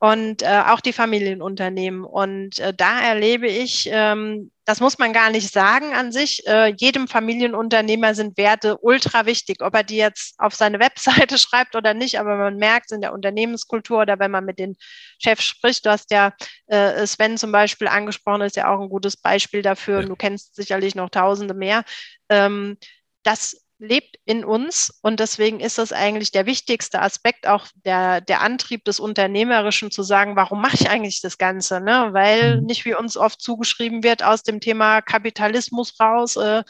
und 0.00 0.42
äh, 0.42 0.62
auch 0.66 0.80
die 0.80 0.94
Familienunternehmen. 0.94 2.04
Und 2.04 2.58
äh, 2.58 2.72
da 2.72 3.02
erlebe 3.02 3.46
ich, 3.46 3.86
ähm, 3.92 4.50
das 4.64 4.80
muss 4.80 4.98
man 4.98 5.12
gar 5.12 5.28
nicht 5.28 5.52
sagen 5.52 5.92
an 5.92 6.10
sich, 6.10 6.46
äh, 6.46 6.72
jedem 6.74 7.06
Familienunternehmer 7.06 8.14
sind 8.14 8.38
Werte 8.38 8.78
ultra 8.78 9.26
wichtig, 9.26 9.60
ob 9.60 9.74
er 9.74 9.84
die 9.84 9.98
jetzt 9.98 10.36
auf 10.38 10.54
seine 10.54 10.80
Webseite 10.80 11.36
schreibt 11.38 11.76
oder 11.76 11.92
nicht, 11.92 12.18
aber 12.18 12.36
man 12.36 12.56
merkt 12.56 12.86
es 12.86 12.94
in 12.94 13.02
der 13.02 13.12
Unternehmenskultur 13.12 14.00
oder 14.00 14.18
wenn 14.18 14.30
man 14.30 14.46
mit 14.46 14.58
den 14.58 14.74
Chefs 15.18 15.44
spricht, 15.44 15.84
du 15.84 15.90
hast 15.90 16.10
ja 16.10 16.32
äh, 16.68 17.06
Sven 17.06 17.36
zum 17.36 17.52
Beispiel 17.52 17.88
angesprochen, 17.88 18.40
ist 18.40 18.56
ja 18.56 18.74
auch 18.74 18.80
ein 18.80 18.88
gutes 18.88 19.18
Beispiel 19.18 19.60
dafür, 19.60 20.00
ja. 20.00 20.06
du 20.06 20.16
kennst 20.16 20.54
sicherlich 20.56 20.94
noch 20.94 21.10
tausende 21.10 21.52
mehr. 21.52 21.84
Ähm, 22.30 22.78
das 23.22 23.66
lebt 23.80 24.16
in 24.26 24.44
uns 24.44 24.98
und 25.02 25.20
deswegen 25.20 25.58
ist 25.58 25.78
das 25.78 25.92
eigentlich 25.92 26.30
der 26.30 26.46
wichtigste 26.46 27.00
Aspekt, 27.00 27.46
auch 27.46 27.66
der, 27.84 28.20
der 28.20 28.42
Antrieb 28.42 28.84
des 28.84 29.00
Unternehmerischen 29.00 29.90
zu 29.90 30.02
sagen, 30.02 30.36
warum 30.36 30.60
mache 30.60 30.76
ich 30.78 30.90
eigentlich 30.90 31.22
das 31.22 31.38
Ganze? 31.38 31.80
Ne? 31.80 32.10
Weil 32.12 32.60
mhm. 32.60 32.66
nicht 32.66 32.84
wie 32.84 32.94
uns 32.94 33.16
oft 33.16 33.40
zugeschrieben 33.40 34.02
wird 34.02 34.22
aus 34.22 34.42
dem 34.42 34.60
Thema 34.60 35.00
Kapitalismus 35.00 35.98
raus, 35.98 36.36
äh, 36.36 36.62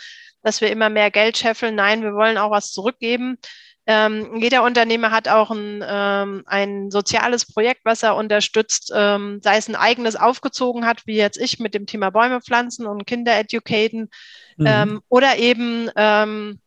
dass 0.42 0.60
wir 0.60 0.70
immer 0.70 0.88
mehr 0.88 1.10
Geld 1.10 1.36
scheffeln. 1.36 1.74
Nein, 1.74 2.02
wir 2.02 2.14
wollen 2.14 2.38
auch 2.38 2.50
was 2.50 2.72
zurückgeben. 2.72 3.38
Ähm, 3.86 4.36
jeder 4.36 4.62
Unternehmer 4.62 5.10
hat 5.10 5.26
auch 5.26 5.50
ein, 5.50 5.84
ähm, 5.84 6.44
ein 6.46 6.90
soziales 6.92 7.44
Projekt, 7.44 7.80
was 7.84 8.04
er 8.04 8.14
unterstützt, 8.14 8.92
ähm, 8.94 9.40
sei 9.42 9.56
es 9.56 9.68
ein 9.68 9.74
eigenes 9.74 10.14
aufgezogen 10.14 10.86
hat, 10.86 11.06
wie 11.06 11.16
jetzt 11.16 11.38
ich 11.38 11.58
mit 11.58 11.74
dem 11.74 11.86
Thema 11.86 12.10
Bäume 12.10 12.40
pflanzen 12.40 12.86
und 12.86 13.06
Kinder 13.06 13.36
educaten, 13.36 14.08
mhm. 14.56 14.66
Ähm, 14.66 15.00
oder 15.08 15.38
eben 15.38 15.90
ähm, 15.96 16.60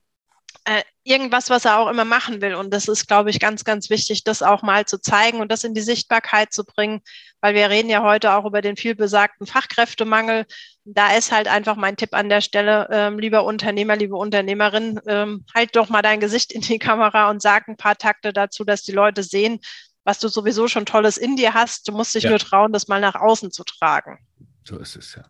äh, 0.65 0.83
irgendwas, 1.03 1.49
was 1.49 1.65
er 1.65 1.79
auch 1.79 1.89
immer 1.89 2.05
machen 2.05 2.41
will. 2.41 2.55
Und 2.55 2.73
das 2.73 2.87
ist, 2.87 3.07
glaube 3.07 3.29
ich, 3.29 3.39
ganz, 3.39 3.63
ganz 3.63 3.89
wichtig, 3.89 4.23
das 4.23 4.41
auch 4.41 4.61
mal 4.61 4.85
zu 4.85 4.99
zeigen 4.99 5.41
und 5.41 5.51
das 5.51 5.63
in 5.63 5.73
die 5.73 5.81
Sichtbarkeit 5.81 6.53
zu 6.53 6.63
bringen, 6.63 7.01
weil 7.41 7.55
wir 7.55 7.69
reden 7.69 7.89
ja 7.89 8.03
heute 8.03 8.33
auch 8.33 8.45
über 8.45 8.61
den 8.61 8.77
vielbesagten 8.77 9.45
Fachkräftemangel. 9.45 10.45
Da 10.85 11.15
ist 11.15 11.31
halt 11.31 11.47
einfach 11.47 11.75
mein 11.75 11.97
Tipp 11.97 12.13
an 12.13 12.29
der 12.29 12.41
Stelle, 12.41 12.87
ähm, 12.91 13.19
lieber 13.19 13.43
Unternehmer, 13.43 13.95
liebe 13.95 14.15
Unternehmerin, 14.15 14.99
ähm, 15.07 15.45
halt 15.53 15.75
doch 15.75 15.89
mal 15.89 16.01
dein 16.01 16.21
Gesicht 16.21 16.53
in 16.53 16.61
die 16.61 16.79
Kamera 16.79 17.29
und 17.29 17.41
sag 17.41 17.67
ein 17.67 17.77
paar 17.77 17.97
Takte 17.97 18.31
dazu, 18.31 18.63
dass 18.63 18.83
die 18.83 18.93
Leute 18.93 19.23
sehen, 19.23 19.59
was 20.05 20.19
du 20.19 20.27
sowieso 20.29 20.67
schon 20.67 20.85
Tolles 20.85 21.17
in 21.17 21.35
dir 21.35 21.53
hast. 21.53 21.87
Du 21.87 21.91
musst 21.91 22.15
dich 22.15 22.23
ja. 22.23 22.29
nur 22.29 22.39
trauen, 22.39 22.71
das 22.71 22.87
mal 22.87 23.01
nach 23.01 23.15
außen 23.15 23.51
zu 23.51 23.63
tragen. 23.63 24.19
So 24.65 24.77
ist 24.77 24.95
es 24.95 25.15
ja. 25.15 25.23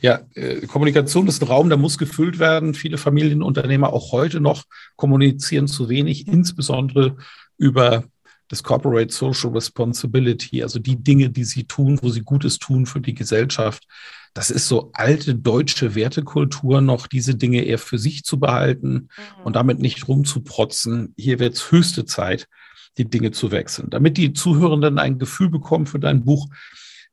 Ja, 0.00 0.20
äh, 0.34 0.66
Kommunikation 0.66 1.26
ist 1.28 1.42
ein 1.42 1.48
Raum, 1.48 1.68
der 1.68 1.78
muss 1.78 1.98
gefüllt 1.98 2.38
werden. 2.38 2.74
Viele 2.74 2.98
Familienunternehmer 2.98 3.92
auch 3.92 4.12
heute 4.12 4.40
noch 4.40 4.64
kommunizieren 4.96 5.68
zu 5.68 5.88
wenig, 5.88 6.26
insbesondere 6.28 7.16
über 7.56 8.04
das 8.48 8.62
Corporate 8.62 9.12
Social 9.12 9.50
Responsibility, 9.50 10.62
also 10.62 10.78
die 10.78 10.96
Dinge, 10.96 11.30
die 11.30 11.44
sie 11.44 11.64
tun, 11.64 11.98
wo 12.02 12.08
sie 12.08 12.22
Gutes 12.22 12.58
tun 12.58 12.86
für 12.86 13.00
die 13.00 13.14
Gesellschaft. 13.14 13.86
Das 14.34 14.50
ist 14.50 14.68
so 14.68 14.90
alte 14.94 15.34
deutsche 15.34 15.94
Wertekultur 15.94 16.80
noch, 16.80 17.06
diese 17.06 17.34
Dinge 17.34 17.62
eher 17.62 17.78
für 17.78 17.98
sich 17.98 18.24
zu 18.24 18.38
behalten 18.38 18.92
mhm. 18.92 19.44
und 19.44 19.56
damit 19.56 19.80
nicht 19.80 20.08
rumzuprotzen. 20.08 21.14
Hier 21.16 21.38
wird 21.38 21.54
es 21.54 21.70
höchste 21.70 22.04
Zeit, 22.04 22.48
die 22.96 23.08
Dinge 23.08 23.30
zu 23.32 23.50
wechseln. 23.50 23.90
Damit 23.90 24.16
die 24.16 24.32
Zuhörenden 24.32 24.98
ein 24.98 25.18
Gefühl 25.18 25.50
bekommen 25.50 25.86
für 25.86 25.98
dein 25.98 26.24
Buch, 26.24 26.48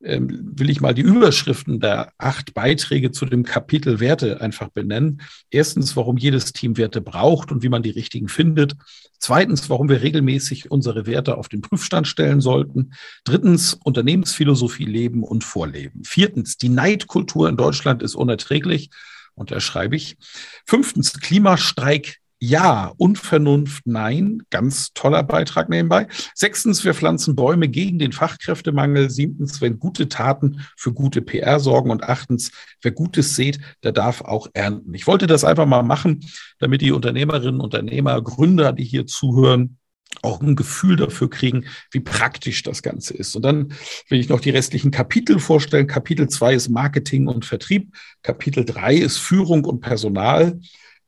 will 0.05 0.69
ich 0.69 0.81
mal 0.81 0.93
die 0.93 1.01
Überschriften 1.01 1.79
der 1.79 2.13
acht 2.17 2.53
Beiträge 2.53 3.11
zu 3.11 3.25
dem 3.25 3.43
Kapitel 3.43 3.99
Werte 3.99 4.39
einfach 4.39 4.69
benennen. 4.69 5.21
Erstens, 5.49 5.95
warum 5.95 6.17
jedes 6.17 6.53
Team 6.53 6.77
Werte 6.77 7.01
braucht 7.01 7.51
und 7.51 7.63
wie 7.63 7.69
man 7.69 7.81
die 7.81 7.89
richtigen 7.89 8.27
findet. 8.27 8.75
Zweitens, 9.17 9.69
warum 9.69 9.89
wir 9.89 10.01
regelmäßig 10.01 10.69
unsere 10.69 11.07
Werte 11.07 11.37
auf 11.37 11.49
den 11.49 11.61
Prüfstand 11.61 12.07
stellen 12.07 12.39
sollten. 12.39 12.93
Drittens, 13.23 13.73
Unternehmensphilosophie 13.73 14.85
leben 14.85 15.23
und 15.23 15.43
vorleben. 15.43 16.03
Viertens, 16.03 16.57
die 16.57 16.69
Neidkultur 16.69 17.49
in 17.49 17.57
Deutschland 17.57 18.03
ist 18.03 18.15
unerträglich. 18.15 18.91
Und 19.33 19.51
da 19.51 19.59
schreibe 19.59 19.95
ich. 19.95 20.17
Fünftens, 20.65 21.19
Klimastreik 21.19 22.19
ja, 22.45 22.93
Unvernunft 22.97 23.83
nein. 23.85 24.43
Ganz 24.51 24.93
toller 24.93 25.23
Beitrag 25.23 25.67
nebenbei. 25.69 26.07
Sechstens, 26.35 26.83
wir 26.85 26.93
pflanzen 26.93 27.35
Bäume 27.35 27.67
gegen 27.67 27.97
den 27.97 28.11
Fachkräftemangel. 28.11 29.09
Siebtens, 29.09 29.61
wenn 29.61 29.79
gute 29.79 30.09
Taten 30.09 30.61
für 30.77 30.93
gute 30.93 31.21
PR 31.21 31.59
sorgen. 31.59 31.89
Und 31.89 32.03
achtens, 32.03 32.51
wer 32.81 32.91
Gutes 32.91 33.35
sät, 33.35 33.59
der 33.83 33.93
darf 33.93 34.21
auch 34.21 34.47
ernten. 34.53 34.93
Ich 34.93 35.07
wollte 35.07 35.27
das 35.27 35.43
einfach 35.43 35.65
mal 35.65 35.83
machen, 35.83 36.23
damit 36.59 36.81
die 36.81 36.91
Unternehmerinnen, 36.91 37.61
Unternehmer, 37.61 38.21
Gründer, 38.21 38.73
die 38.73 38.83
hier 38.83 39.07
zuhören, 39.07 39.77
auch 40.21 40.39
ein 40.39 40.55
Gefühl 40.55 40.95
dafür 40.95 41.29
kriegen, 41.29 41.65
wie 41.91 41.99
praktisch 41.99 42.63
das 42.63 42.83
Ganze 42.83 43.15
ist. 43.15 43.35
Und 43.35 43.41
dann 43.41 43.73
will 44.07 44.19
ich 44.19 44.29
noch 44.29 44.39
die 44.39 44.51
restlichen 44.51 44.91
Kapitel 44.91 45.39
vorstellen. 45.39 45.87
Kapitel 45.87 46.29
zwei 46.29 46.53
ist 46.53 46.69
Marketing 46.69 47.27
und 47.27 47.43
Vertrieb. 47.43 47.93
Kapitel 48.21 48.65
drei 48.65 48.95
ist 48.95 49.17
Führung 49.17 49.65
und 49.65 49.81
Personal 49.81 50.59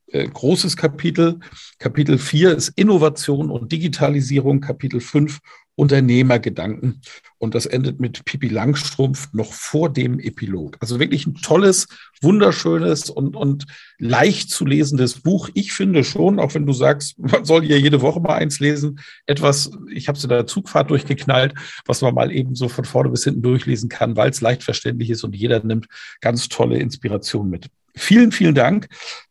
äh, 0.08 0.28
großes 0.28 0.78
Kapitel. 0.78 1.40
Kapitel 1.80 2.18
4 2.18 2.56
ist 2.56 2.70
Innovation 2.76 3.50
und 3.52 3.72
Digitalisierung. 3.72 4.62
Kapitel 4.62 5.00
5 5.02 5.40
Unternehmergedanken. 5.78 7.02
Und 7.38 7.54
das 7.54 7.68
endet 7.68 8.00
mit 8.00 8.26
Pipi 8.26 8.48
Langstrumpf 8.48 9.32
noch 9.32 9.54
vor 9.54 9.94
dem 9.94 10.20
Epilog. 10.20 10.76
Also 10.80 11.00
wirklich 11.00 11.28
ein 11.28 11.36
tolles, 11.36 11.88
wunderschönes 12.20 13.12
und, 13.12 13.36
und 13.36 13.66
leicht 14.00 14.50
zu 14.50 14.66
lesendes 14.66 15.22
Buch. 15.22 15.50
Ich 15.54 15.74
finde 15.74 16.04
schon, 16.04 16.40
auch 16.40 16.56
wenn 16.56 16.66
du 16.66 16.74
sagst, 16.74 17.20
man 17.20 17.46
soll 17.46 17.64
hier 17.64 17.80
jede 17.80 18.02
Woche 18.02 18.20
mal 18.20 18.34
eins 18.34 18.60
lesen, 18.60 19.00
etwas, 19.28 19.70
ich 19.92 20.08
habe 20.08 20.18
es 20.18 20.24
in 20.24 20.30
der 20.30 20.48
Zugfahrt 20.48 20.90
durchgeknallt, 20.90 21.54
was 21.86 22.02
man 22.02 22.16
mal 22.16 22.32
eben 22.32 22.56
so 22.56 22.70
von 22.70 22.86
vorne 22.86 23.10
bis 23.10 23.26
hinten 23.26 23.44
durchlesen 23.44 23.88
kann, 23.88 24.16
weil 24.16 24.32
es 24.32 24.42
leicht 24.42 24.64
verständlich 24.64 25.12
ist 25.12 25.24
und 25.24 25.36
jeder 25.36 25.64
nimmt 25.64 25.86
ganz 26.22 26.50
tolle 26.50 26.80
Inspiration 26.80 27.52
mit. 27.52 27.68
Vielen, 27.96 28.32
vielen 28.32 28.56
Dank 28.56 28.88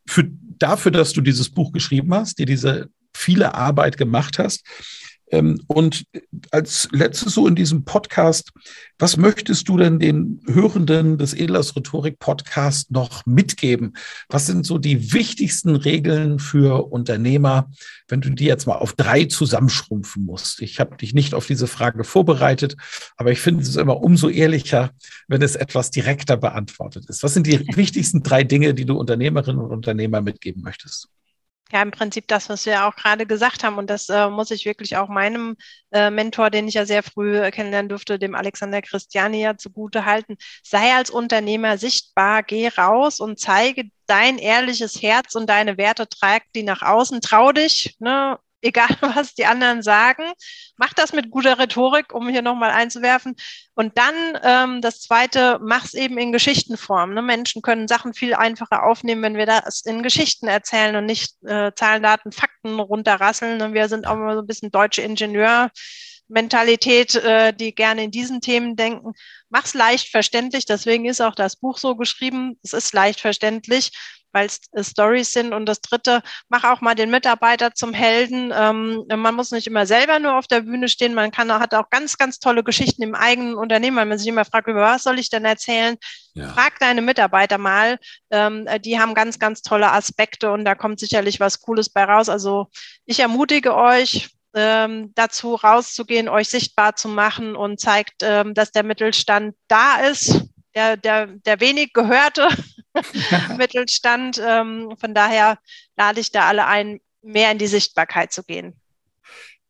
für, 0.07 0.31
dafür, 0.59 0.93
dass 0.93 1.13
du 1.13 1.21
dieses 1.21 1.51
Buch 1.51 1.73
geschrieben 1.73 2.15
hast, 2.15 2.39
dir 2.39 2.47
diese 2.47 2.89
viele 3.15 3.55
Arbeit 3.55 3.97
gemacht 3.97 4.39
hast. 4.39 4.65
Ähm, 5.31 5.61
und 5.67 6.05
als 6.51 6.89
letztes 6.93 7.35
so 7.35 7.47
in 7.47 7.57
diesem 7.57 7.85
Podcast, 7.85 8.53
was 8.99 9.17
möchtest 9.17 9.69
du 9.69 9.77
denn 9.77 9.99
den 9.99 10.41
Hörenden 10.47 11.19
des 11.19 11.35
Edlers 11.35 11.75
Rhetorik 11.75 12.19
Podcast 12.19 12.91
noch 12.91 13.27
mitgeben? 13.27 13.97
Was 14.29 14.47
sind 14.47 14.65
so 14.65 14.79
die 14.79 15.13
wichtigsten 15.13 15.75
Regeln 15.75 16.39
für 16.39 16.91
Unternehmer, 16.91 17.71
wenn 18.09 18.21
du 18.21 18.31
die 18.31 18.45
jetzt 18.45 18.67
mal 18.67 18.77
auf 18.77 18.93
drei 18.93 19.25
zusammenschrumpfen 19.25 20.25
musst? 20.25 20.63
Ich 20.63 20.79
habe 20.79 20.97
dich 20.97 21.13
nicht 21.13 21.35
auf 21.35 21.47
diese 21.47 21.67
Frage 21.67 22.05
vorbereitet, 22.05 22.77
aber 23.17 23.33
ich 23.33 23.41
finde 23.41 23.63
es 23.63 23.77
immer 23.77 24.01
umso 24.01 24.29
ehrlicher, 24.29 24.91
wenn 25.29 25.43
es 25.43 25.57
etwas 25.57 25.91
direkter 25.91 26.37
beantwortet 26.37 27.07
ist. 27.09 27.23
Was 27.23 27.35
sind 27.35 27.47
die 27.47 27.67
wichtigsten 27.77 28.23
drei 28.23 28.45
Dinge, 28.45 28.75
die 28.75 28.85
du 28.85 28.97
Unternehmerinnen 28.97 29.61
und 29.61 29.73
Unternehmer 29.73 30.21
mitgeben 30.21 30.63
möchtest? 30.63 31.09
Ja, 31.73 31.83
im 31.83 31.91
Prinzip 31.91 32.29
das, 32.29 32.49
was 32.49 32.65
wir 32.65 32.87
auch 32.87 32.95
gerade 32.95 33.27
gesagt 33.27 33.65
haben. 33.65 33.77
Und 33.79 33.91
das 33.91 34.09
äh, 34.09 34.29
muss 34.31 34.53
ich 34.53 34.65
wirklich 34.67 34.97
auch 34.97 35.09
meinem 35.09 35.57
äh, 35.91 36.11
Mentor, 36.11 36.51
den 36.51 36.69
ich 36.69 36.75
ja 36.75 36.87
sehr 36.87 37.03
früh 37.03 37.39
äh, 37.39 37.51
kennenlernen 37.51 37.89
durfte, 37.89 38.19
dem 38.21 38.37
Alexander 38.37 38.83
Christiani 38.83 39.41
ja 39.43 39.57
zugute 39.57 40.05
halten. 40.05 40.37
Sei 40.63 40.95
als 40.95 41.11
Unternehmer 41.11 41.77
sichtbar, 41.77 42.45
geh 42.45 42.69
raus 42.69 43.19
und 43.19 43.41
zeige 43.41 43.91
dein 44.07 44.39
ehrliches 44.39 45.03
Herz 45.03 45.35
und 45.35 45.49
deine 45.51 45.77
Werte, 45.77 46.09
trag 46.09 46.45
die 46.55 46.63
nach 46.63 46.83
außen, 46.83 47.21
trau 47.21 47.51
dich, 47.51 47.97
ne? 47.99 48.39
Egal 48.61 48.89
was 49.01 49.35
die 49.35 49.47
anderen 49.47 49.83
sagen. 49.83 50.25
Mach 50.77 50.93
das 50.93 51.13
mit 51.13 51.31
guter 51.31 51.59
Rhetorik, 51.59 52.15
um 52.15 52.29
hier 52.29 52.43
nochmal 52.43 52.71
einzuwerfen. 52.71 53.35
Und 53.75 53.97
dann 53.99 54.15
ähm, 54.43 54.81
das 54.81 55.01
Zweite, 55.01 55.59
mach's 55.63 55.95
eben 55.95 56.19
in 56.19 56.33
Geschichtenform. 56.33 57.15
Ne? 57.15 57.23
Menschen 57.23 57.63
können 57.63 57.89
Sachen 57.89 58.15
viel 58.15 58.35
einfacher 58.35 58.85
aufnehmen, 58.85 59.23
wenn 59.23 59.37
wir 59.37 59.47
das 59.47 59.83
in 59.83 60.03
Geschichten 60.03 60.49
erzählen 60.49 60.97
und 60.97 61.07
nicht 61.07 61.35
äh, 61.45 61.73
Zahlen, 61.75 62.03
Daten, 62.03 62.33
Fakten 62.33 62.81
runterrasseln. 62.81 63.61
Und 63.63 63.75
wir 63.75 63.89
sind 63.89 64.07
auch 64.07 64.15
immer 64.15 64.35
so 64.35 64.41
ein 64.41 64.47
bisschen 64.47 64.71
deutsche 64.71 65.03
Ingenieur. 65.03 65.71
Mentalität, 66.29 67.15
äh, 67.15 67.53
die 67.53 67.73
gerne 67.73 68.03
in 68.03 68.11
diesen 68.11 68.41
Themen 68.41 68.75
denken. 68.75 69.13
Mach's 69.49 69.75
leicht 69.75 70.09
verständlich. 70.09 70.67
Deswegen 70.67 71.05
ist 71.05 71.21
auch 71.21 71.37
das 71.37 71.55
Buch 71.55 71.79
so 71.79 71.95
geschrieben. 71.95 72.59
Es 72.65 72.73
ist 72.73 72.93
leicht 72.93 73.21
verständlich 73.21 73.93
weil 74.37 74.47
es 74.47 74.61
äh, 74.73 74.85
Stories 74.85 75.33
sind. 75.33 75.55
Und 75.55 75.67
das 75.67 75.81
Dritte, 75.81 76.23
mach 76.49 76.65
auch 76.65 76.83
mal 76.83 76.95
den 76.95 77.11
Mitarbeiter 77.11 77.75
zum 77.75 77.95
Helden. 77.95 78.53
Ähm, 78.55 79.05
man 79.09 79.35
muss 79.35 79.51
nicht 79.51 79.67
immer 79.67 79.87
selber 79.87 80.19
nur 80.19 80.37
auf 80.37 80.47
der 80.47 80.61
Bühne 80.61 80.89
stehen. 80.89 81.15
Man 81.15 81.31
kann, 81.31 81.51
hat 81.51 81.73
auch 81.73 81.89
ganz, 81.89 82.19
ganz 82.19 82.39
tolle 82.39 82.63
Geschichten 82.63 83.03
im 83.03 83.15
eigenen 83.15 83.55
Unternehmen, 83.55 83.97
weil 83.97 84.05
man 84.05 84.19
sich 84.19 84.29
immer 84.29 84.45
fragt, 84.45 84.69
über 84.69 84.83
was 84.83 85.05
soll 85.05 85.19
ich 85.19 85.31
denn 85.31 85.47
erzählen? 85.47 85.97
Ja. 86.35 86.51
Frag 86.51 86.79
deine 86.81 87.01
Mitarbeiter 87.01 87.57
mal. 87.57 87.99
Ähm, 88.31 88.69
die 88.85 89.01
haben 89.01 89.15
ganz, 89.15 89.39
ganz 89.39 89.63
tolle 89.63 89.91
Aspekte 89.91 90.53
und 90.53 90.67
da 90.67 90.75
kommt 90.75 91.01
sicherlich 91.01 91.41
was 91.41 91.63
Cooles 91.63 91.89
bei 91.89 92.05
raus. 92.05 92.29
Also 92.29 92.69
ich 93.07 93.21
ermutige 93.21 93.75
euch, 93.75 94.29
ähm, 94.55 95.13
dazu 95.15 95.55
rauszugehen, 95.55 96.29
euch 96.29 96.49
sichtbar 96.49 96.95
zu 96.95 97.09
machen 97.09 97.57
und 97.57 97.81
zeigt, 97.81 98.23
ähm, 98.23 98.53
dass 98.53 98.71
der 98.71 98.85
Mittelstand 98.85 99.55
da 99.69 100.01
ist, 100.01 100.43
der, 100.75 100.99
der, 100.99 101.27
der 101.27 101.61
wenig 101.61 101.95
gehörte 101.95 102.49
Mittelstand. 103.59 104.41
Ähm, 104.45 104.95
von 104.99 105.15
daher 105.15 105.59
lade 105.97 106.21
ich 106.21 106.31
da 106.31 106.47
alle 106.47 106.67
ein, 106.67 107.01
mehr 107.23 107.53
in 107.53 107.59
die 107.59 107.67
Sichtbarkeit 107.67 108.33
zu 108.33 108.43
gehen. 108.43 108.75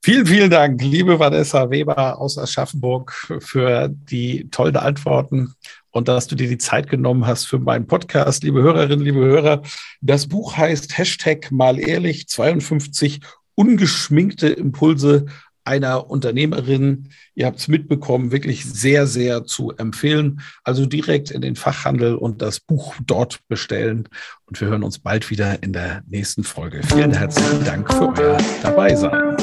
Vielen, 0.02 0.26
vielen 0.26 0.50
Dank, 0.50 0.80
liebe 0.82 1.18
Vanessa 1.18 1.68
Weber 1.68 2.20
aus 2.20 2.38
Aschaffenburg, 2.38 3.12
für 3.40 3.88
die 3.88 4.48
tollen 4.50 4.76
Antworten 4.76 5.54
und 5.90 6.06
dass 6.06 6.28
du 6.28 6.36
dir 6.36 6.48
die 6.48 6.58
Zeit 6.58 6.88
genommen 6.88 7.26
hast 7.26 7.46
für 7.46 7.58
meinen 7.58 7.88
Podcast. 7.88 8.44
Liebe 8.44 8.62
Hörerinnen, 8.62 9.04
liebe 9.04 9.18
Hörer, 9.18 9.62
das 10.00 10.28
Buch 10.28 10.56
heißt 10.56 10.96
Hashtag 10.96 11.50
mal 11.50 11.80
ehrlich 11.80 12.28
52 12.28 13.20
ungeschminkte 13.56 14.48
Impulse 14.48 15.26
einer 15.66 16.10
Unternehmerin, 16.10 17.08
ihr 17.34 17.46
habt 17.46 17.58
es 17.58 17.68
mitbekommen, 17.68 18.32
wirklich 18.32 18.64
sehr, 18.64 19.06
sehr 19.06 19.44
zu 19.44 19.72
empfehlen. 19.72 20.40
Also 20.64 20.86
direkt 20.86 21.30
in 21.30 21.40
den 21.40 21.56
Fachhandel 21.56 22.14
und 22.14 22.42
das 22.42 22.60
Buch 22.60 22.94
dort 23.04 23.40
bestellen. 23.48 24.08
Und 24.46 24.60
wir 24.60 24.68
hören 24.68 24.82
uns 24.82 24.98
bald 24.98 25.30
wieder 25.30 25.62
in 25.62 25.72
der 25.72 26.02
nächsten 26.06 26.44
Folge. 26.44 26.80
Vielen 26.86 27.12
herzlichen 27.12 27.64
Dank 27.64 27.92
für 27.92 28.14
euer 28.16 28.38
Dabeisein. 28.62 29.36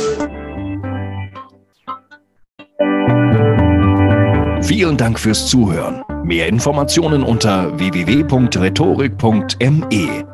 Vielen 4.64 4.98
Dank 4.98 5.20
fürs 5.20 5.48
Zuhören. 5.48 6.04
Mehr 6.24 6.48
Informationen 6.48 7.24
unter 7.24 7.78
www.rhetorik.me. 7.78 10.33